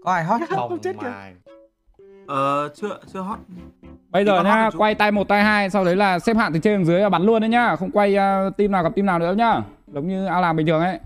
[0.03, 1.35] Có ai hot Bông mày.
[2.27, 3.39] Ờ chưa chưa hot.
[4.09, 4.79] Bây giờ nhá, chú.
[4.79, 7.09] quay tay một tay hai, sau đấy là xếp hạng từ trên đến dưới là
[7.09, 9.61] bắn luôn đấy nhá, không quay uh, team nào gặp team nào nữa nhá.
[9.87, 10.99] Giống như ao làm bình thường ấy.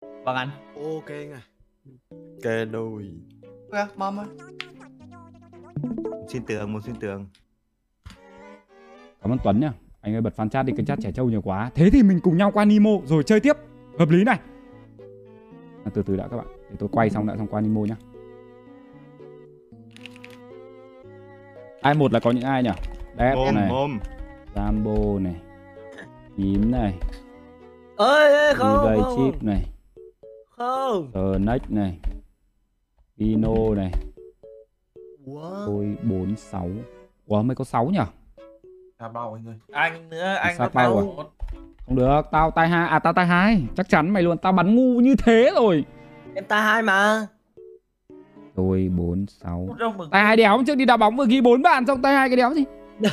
[0.00, 0.50] Vâng anh.
[0.74, 1.42] Ok anh à.
[2.42, 3.12] Kê đôi.
[3.72, 4.26] Ok, mom ơi.
[6.28, 7.26] Xin tường, một xin tường.
[9.22, 9.72] Cảm ơn Tuấn nhá.
[10.02, 11.70] Anh ơi bật fan chat đi, kênh chat trẻ trâu nhiều quá.
[11.74, 13.56] Thế thì mình cùng nhau qua Nemo rồi chơi tiếp.
[13.98, 14.38] Hợp lý này.
[15.84, 16.46] À, từ từ đã các bạn.
[16.70, 17.96] Để tôi quay xong đã xong qua Nemo nhá.
[21.80, 22.70] Ai một là có những ai nhỉ?
[23.34, 23.98] Mồm, này, mồm.
[24.54, 25.36] Rambo này,
[26.36, 26.98] Nhím này,
[27.96, 29.64] ơi không không, Chip này,
[30.50, 31.98] không Snack này,
[33.18, 33.92] Pino này,
[35.26, 35.66] Wow.
[35.66, 36.68] Tôi 46.
[37.26, 37.98] Ủa mới có 6 nhỉ?
[39.08, 39.54] Bao anh ơi.
[39.72, 41.16] Anh nữa, anh bao tao.
[41.18, 41.24] à?
[41.86, 44.74] Không được, tao tay hai, à tao tay hai, chắc chắn mày luôn, tao bắn
[44.74, 45.84] ngu như thế rồi.
[46.34, 47.26] Em tai hai mà
[48.56, 49.68] Tôi 46.
[49.78, 52.14] Đâu mà Tay hai đéo trước đi đá bóng vừa ghi 4 bàn xong tay
[52.14, 52.64] hai cái đéo gì?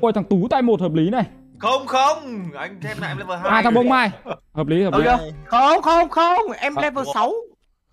[0.00, 1.24] Ôi thằng Tú tay một hợp lý này.
[1.58, 3.50] Không không, anh thêm lại em level 2.
[3.50, 4.10] À thằng Bông Mai.
[4.52, 5.04] Hợp lý hợp lý.
[5.44, 7.32] Không không không, em level 6.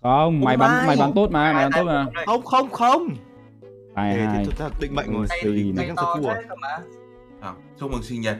[0.02, 2.06] Không, mày bắn mày bắn tốt mà, mày bắn tốt mà.
[2.26, 3.08] Không không không.
[4.00, 4.44] Tài Thế thì hai.
[4.44, 5.26] chúng ta định mệnh rồi.
[5.42, 5.86] Xì này.
[5.86, 6.34] Định cho cua.
[7.40, 8.36] À, chúc mừng sinh nhật.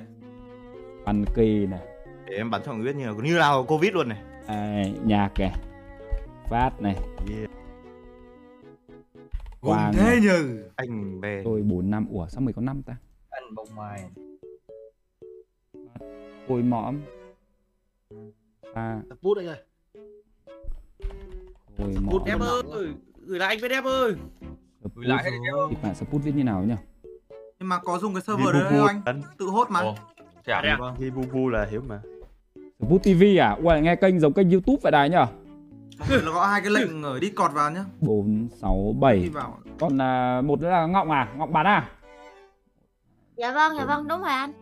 [1.04, 1.80] Bắn kỳ này.
[2.26, 4.22] Để em bắn cho người biết như nào, như nào Covid luôn này.
[4.48, 5.52] Đây, nhạc này.
[6.48, 6.96] Phát này.
[9.60, 10.20] Quang thế này.
[10.20, 10.64] nhừ.
[10.76, 11.42] Anh bè.
[11.44, 12.06] Tôi 4 năm.
[12.10, 12.96] Ủa sao mày có 5 ta?
[13.30, 14.04] Anh bông mai.
[16.48, 17.00] Khôi mõm.
[18.74, 19.58] À, Bút anh ơi.
[21.78, 22.22] khôi mõm.
[22.26, 22.88] Em ơi,
[23.26, 24.14] gửi lại anh với em ơi.
[24.94, 25.30] Gửi lại hết
[25.70, 26.74] Kịch bản support viết như nào nhỉ?
[27.58, 29.22] Nhưng mà có dùng cái server đấy đâu anh?
[29.38, 29.80] Tự hốt mà.
[30.44, 30.76] Chả à?
[30.80, 32.00] Vâng, ghi bu bu là hiếu mà.
[32.80, 33.56] Support TV à?
[33.62, 35.10] Ui, nghe kênh giống kênh YouTube vậy đài
[36.08, 37.84] người nó có hai cái lệnh ở Discord vào nhá.
[38.00, 39.16] 4, 6, 7.
[39.16, 39.58] Đi vào.
[39.80, 41.28] Còn à, một nữa là Ngọng à?
[41.36, 41.90] Ngọng bắn à?
[43.36, 44.52] Dạ vâng, dạ vâng, đúng rồi anh.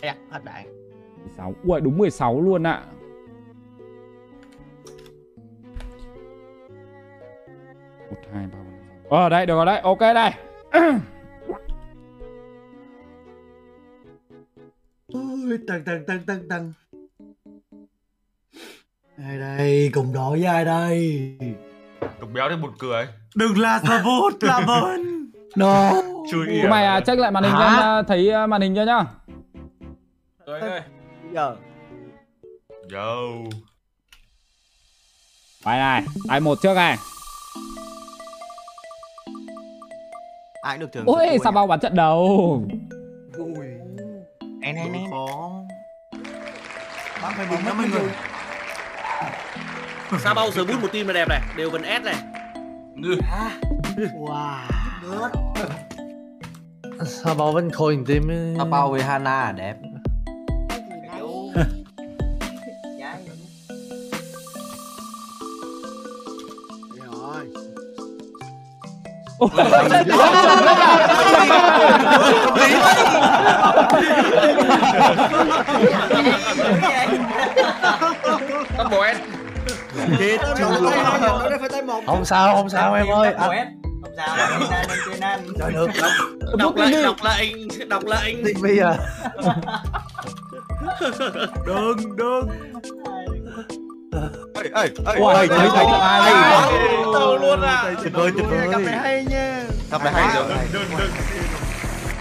[0.00, 0.64] Ê, hết đạn.
[1.24, 1.54] 16.
[1.64, 2.82] Ui, đúng 16 luôn ạ.
[8.14, 9.18] Một hai ba bốn năm, sáu.
[9.18, 10.30] Ờ đây được rồi đấy, ok đây.
[15.12, 16.72] Ôi, tầng tầng tầng tầng tầng.
[19.18, 21.30] Ai đây, cùng đội với ai đây?
[22.20, 23.08] Tục béo thì buồn cười.
[23.34, 25.30] Đừng là support là bơn.
[25.56, 25.92] No.
[26.30, 28.74] Chui Tụi mày à, check lại màn hình cho em à, thấy à, màn hình
[28.74, 29.04] cho nhá.
[30.46, 30.80] Rồi ơi.
[31.32, 31.56] Giờ.
[32.92, 33.16] Yo.
[35.64, 36.96] Bài này, bài một trước này.
[40.64, 41.04] Ai được thưởng.
[41.06, 42.62] Ôi, sao bao bắn trận đầu.
[43.36, 43.66] Ui.
[44.62, 45.10] Em em em.
[45.10, 45.52] Khó.
[47.22, 48.10] Bác phải bình lắm mọi người.
[50.18, 52.14] Sao bao giờ bút một team là đẹp này, đều gần S này.
[53.96, 54.58] Wow.
[57.04, 58.54] Sao bao vẫn khôi hình tim.
[58.56, 59.76] Sao bao với Hana đẹp.
[78.76, 79.16] Tóc bộ em.
[82.06, 83.32] Không sao, không sao em ơi.
[83.32, 84.36] À, Không sao,
[84.88, 85.90] anh trời được.
[86.58, 87.54] Đọc lại, đọc lại,
[87.88, 88.34] đọc lại.
[88.44, 88.96] Định bây giờ.
[91.66, 92.48] Đừng, đừng.
[94.54, 96.32] Ê, ê, ê, Ui, ê, thấy thấy thấy thấy ai
[97.14, 97.94] Tàu luôn à.
[98.02, 98.68] Tuyệt vời, tuyệt vời.
[98.72, 99.64] Cặp này hay nha.
[99.90, 100.44] Cặp này hay rồi.
[100.72, 101.10] đừng, đừng.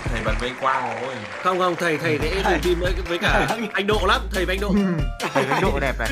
[0.04, 1.16] Thầy bắn với quang rồi.
[1.44, 4.56] Không không, thầy thầy sẽ dùng team với với cả anh Độ lắm, thầy với
[4.56, 4.98] anh Độ.
[5.34, 6.10] Thầy đánh độ đẹp này.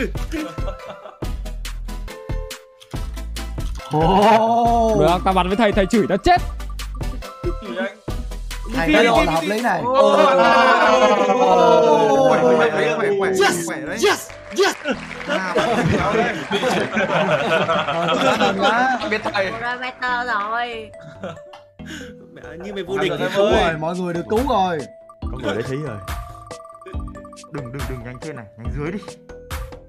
[3.92, 4.96] Ồ.
[5.00, 6.42] Được, tao bắn với thầy, thầy chửi tao chết.
[8.76, 9.82] Thầy cái độ là hợp lý này.
[9.84, 10.02] Khỏe,
[12.42, 13.68] khỏe, khỏe, khỏe, khỏe, Yes.
[13.68, 13.98] khỏe đấy.
[14.10, 14.30] Yes.
[14.58, 14.76] Yes.
[18.72, 19.52] À, Biết thầy.
[19.62, 20.92] Rồi better rồi.
[22.34, 24.78] Mẹ, như mày vô địch thì Cứu rồi, mọi người được cứu rồi.
[25.32, 25.98] Có người đấy thấy rồi.
[27.52, 29.00] Đừng, đừng, đừng nhanh trên này, nhanh dưới đi.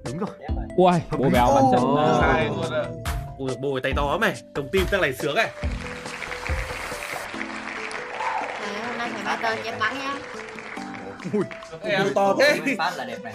[0.05, 0.29] Đúng rồi.
[0.77, 1.81] Ui, bố béo bắn trận.
[2.21, 2.83] Sai luôn ạ.
[3.37, 5.49] Ui, bồi tay to mày, trồng team chắc này sướng này.
[9.25, 10.13] Phải better cho em bắn nha.
[11.81, 12.59] Em to thế.
[12.77, 13.33] Phát là đẹp này.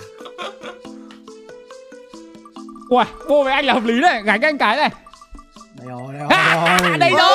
[2.88, 4.90] Ui, bố với anh là hợp lý đấy, gánh anh cái này.
[5.74, 6.28] Đây rồi, đây rồi.
[6.30, 6.98] À, rồi.
[6.98, 7.28] đây rồi.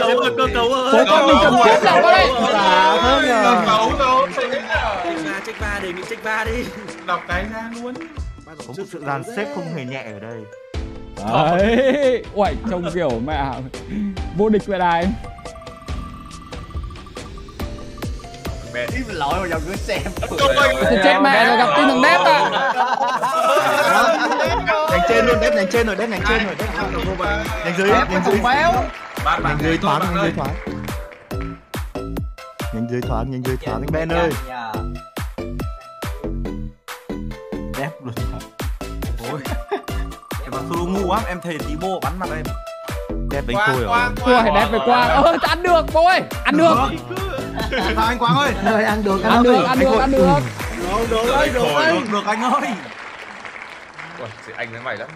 [0.00, 0.92] Cấu cơ cấu rồi.
[0.92, 2.28] Bố con mình cần chết nào có đây.
[2.52, 3.62] Dạ, nhờ.
[3.66, 4.28] Cấu rồi.
[4.36, 4.64] Check
[5.24, 6.64] ba, check ba, đề nghị check ba đi.
[7.06, 7.94] Đọc cái ra luôn.
[8.46, 10.44] Có một sự dàn xếp không hề nhẹ ở đây.
[11.26, 12.24] Đấy.
[12.34, 13.50] Ui, trông kiểu mẹ
[14.36, 15.06] vô địch vậy đài.
[18.74, 20.02] Im lội vào dòng cửa xem.
[21.04, 22.50] Chết mẹ rồi gặp tin thằng đép à.
[24.90, 26.68] Đánh trên luôn, đép đánh trên rồi, đép đánh trên rồi, đép
[27.64, 28.40] đánh dưới, đánh dưới.
[28.44, 28.72] béo.
[29.24, 30.54] Bạn Nhanh dưới thoáng, nhanh dưới thoáng.
[32.74, 34.30] Nhanh dưới thoáng, nhanh dưới thoáng anh Ben ơi.
[37.78, 38.14] Đẹp luôn.
[39.32, 39.40] Ôi.
[40.68, 42.44] Solo ngu lắm, em thầy tí bô bắn mặt em.
[43.30, 43.98] Đép đánh tôi rồi.
[44.24, 45.04] Ui, đép về qua.
[45.04, 46.22] Ơ, ăn được bố ơi.
[46.44, 46.74] Ăn được.
[47.96, 48.52] Vào anh Quang ơi.
[48.56, 50.40] Anh ơi, ăn được, Ăn được, ăn được, ăn được.
[50.90, 51.50] Được, được, ơi,
[52.12, 52.62] được, anh ơi.
[54.18, 55.08] Ui, chị anh với mày lắm.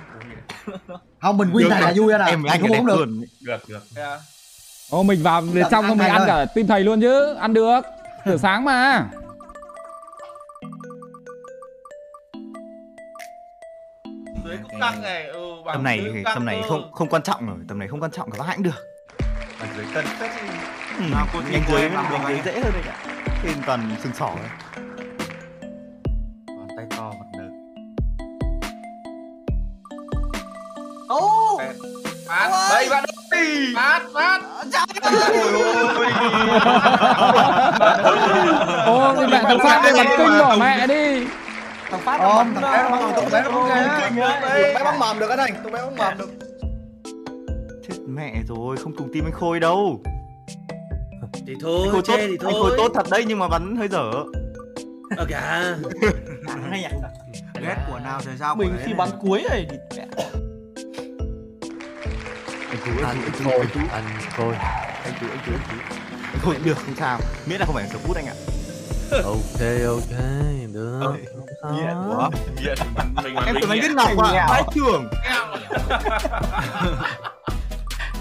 [1.23, 2.25] Không, mình win này là vui nè.
[2.49, 3.07] Anh Không đẹp uống được.
[3.41, 4.19] Được, được.
[4.91, 7.35] Ô, mình vào bên trong không mình ăn cả tim thầy luôn chứ.
[7.35, 7.81] Ăn được.
[8.27, 9.07] Từ sáng mà.
[14.45, 15.27] Dưới cũng căng này.
[15.75, 18.47] Tầm này, tầm này không không quan trọng rồi, tầm này không quan trọng các
[18.47, 18.85] hãng được.
[19.61, 20.05] Ở dưới cân.
[20.21, 20.49] Chất gì.
[20.99, 23.13] Ừ, Nào, cô nhanh dưới, làm được dưới dễ hơn đấy nhỉ.
[23.43, 24.49] Trên toàn sừng sỏ thôi.
[26.77, 27.45] tay to mặt nợ
[31.09, 31.61] Ô!
[32.29, 33.73] Phát, đây bạn ơi!
[33.77, 34.41] Phát, phát!
[38.87, 41.27] Ô, thì mẹ thằng Phát đây bắn kinh bỏ mẹ đi
[41.95, 44.73] Thằng Phát nó bắn thằng bé nó bắn thằng bé nó bắn ghê.
[44.73, 46.31] Tụi bé bắn mầm được anh anh, tụi bé bắn mầm được.
[47.89, 50.03] Chết mẹ rồi, không cùng team anh Khôi đâu.
[51.47, 52.53] Thì thôi, Anh Khôi tốt, thì anh thôi.
[52.63, 54.11] Khôi tốt thật đấy nhưng mà bắn hơi dở.
[55.17, 55.41] Ờ kìa.
[57.63, 60.05] Ghét của nào thì sao Mình khi bắn cuối này thì mẹ.
[62.71, 64.05] Anh Tú, anh Tú, anh Tú, anh
[64.37, 64.55] Khôi
[65.05, 65.79] Anh Tú, anh Tú, anh
[66.33, 68.35] Anh Khôi được không sao, miễn là không phải sờ anh ạ
[69.11, 70.11] Ok, ok,
[70.73, 71.01] được.
[71.73, 72.31] Nghiện quá
[72.63, 72.79] Nghiện.
[73.25, 75.09] Mình Em tưởng anh biết Ngọc à, bái trưởng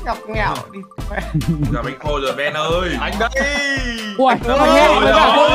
[0.06, 0.80] Ngọc nghèo đi.
[1.72, 2.98] Gặp anh Khôi rồi Ben ơi.
[3.02, 3.30] Anh đây.
[4.18, 5.50] Ui, thằng nghe với cả Khôi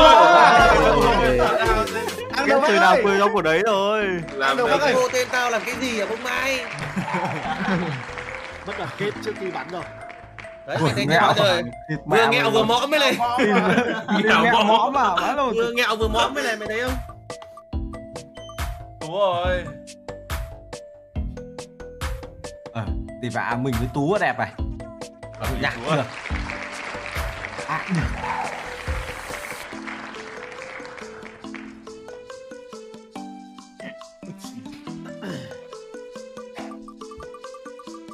[2.37, 4.93] Ăn Biết từ nào cười đâu của đấy rồi Làm Đâu ơi.
[4.93, 6.59] hô tên tao làm cái gì à bông mai
[8.65, 9.83] Bất là kết trước khi bắn rồi.
[10.69, 11.05] Đấy, mày thấy
[11.35, 11.61] giờ
[12.05, 13.17] Vừa nghẹo vừa mõm mới này
[14.23, 15.53] Nghèo mõm mà, rồi.
[15.55, 16.93] Vừa nghẹo vừa mõm mới này, mày thấy không?
[19.01, 19.63] Đúng rồi
[22.73, 22.85] Ờ,
[23.21, 24.51] thì vả mình với Tú đẹp này.
[25.61, 26.03] Nhạc được
[27.67, 28.01] À, được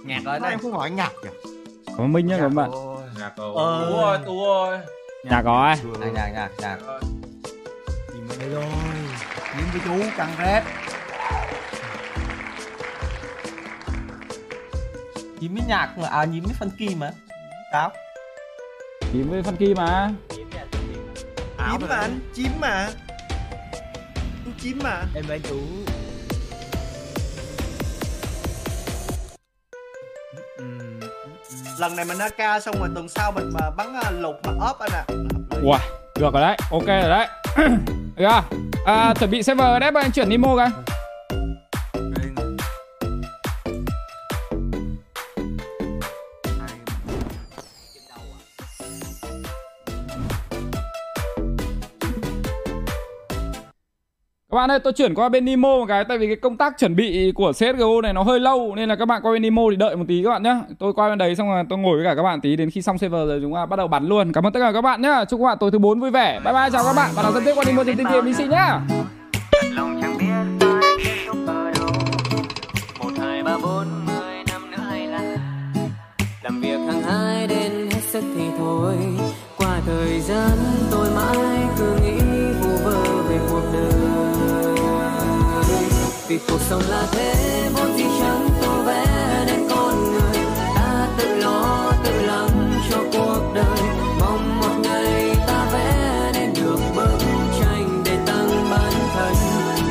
[0.06, 0.22] Nhạc.
[0.26, 0.52] Ở đây.
[0.52, 1.30] Em không hỏi nhạc kìa
[1.98, 2.72] Có Minh nhá các bạn.
[3.20, 3.90] Nhạc Ờ.
[3.90, 4.80] Tú ơi, Tú ơi
[5.24, 6.78] Nhạc có Nhạc, nhạc, nhạc, nhạc.
[8.14, 8.66] Tìm ở đây rồi.
[9.58, 10.64] Kiếm với chú căng rét.
[15.40, 17.12] Nhìn với nhạc mà, à nhìn với phân kỳ mà.
[17.72, 17.92] Táo
[19.14, 20.10] Tím với Funky mà.
[20.36, 20.50] Chím
[21.90, 22.90] mà anh, chím mà.
[24.62, 25.04] Chím mà.
[25.16, 25.58] Em với chú.
[31.80, 34.80] Lần này mình AK xong rồi tuần sau mình mà bắn à, lục mà ốp
[34.80, 35.04] anh ạ.
[35.62, 35.78] Ui,
[36.20, 37.28] được rồi đấy, ok rồi đấy.
[38.18, 38.42] Ra?
[38.86, 40.70] À, chuẩn bị server đấy, bọn anh chuyển Nemo coi
[54.56, 56.78] Các bạn ơi, tôi chuyển qua bên Nemo một cái Tại vì cái công tác
[56.80, 59.62] chuẩn bị của CSGO này nó hơi lâu Nên là các bạn qua bên Nemo
[59.72, 61.98] thì đợi một tí các bạn nhé Tôi qua bên đấy xong rồi tôi ngồi
[61.98, 64.08] với cả các bạn tí Đến khi xong server rồi chúng ta bắt đầu bắn
[64.08, 64.34] luôn.
[64.34, 66.40] Cảm ơn tất cả các bạn nhé Chúc các bạn tối thứ 4 vui vẻ.
[66.44, 67.12] Bye bye, chào các bạn.
[67.16, 68.80] Và nào thân tiếp qua Nemo trên tiên tiền BC nhá.
[69.72, 70.66] Lòng chẳng biết
[71.04, 71.90] kết thúc ở đâu.
[73.00, 75.38] Một hai ba bốn mười năm nữa hay là
[76.44, 77.65] làm việc hàng hai đêm
[86.28, 89.06] vì cuộc sống là thế, vốn dĩ chẳng tô vẽ
[89.48, 90.44] nên con người.
[90.76, 93.90] Ta tự lo tự lắng cho cuộc đời.
[94.20, 97.18] Mong một ngày ta vẽ nên được bức
[97.60, 99.34] tranh để tăng bản thân.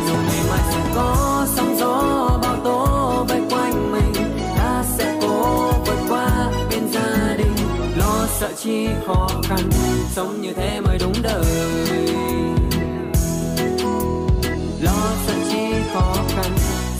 [0.06, 4.12] Dù ngày mai sẽ có sóng gió bao tố vây quanh mình,
[4.56, 7.56] ta sẽ cố vượt qua bên gia đình.
[7.96, 9.70] Lo sợ chi khó khăn,
[10.14, 11.83] sống như thế mới đúng đời.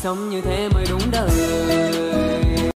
[0.04, 1.30] Sống như thế mới đúng đời.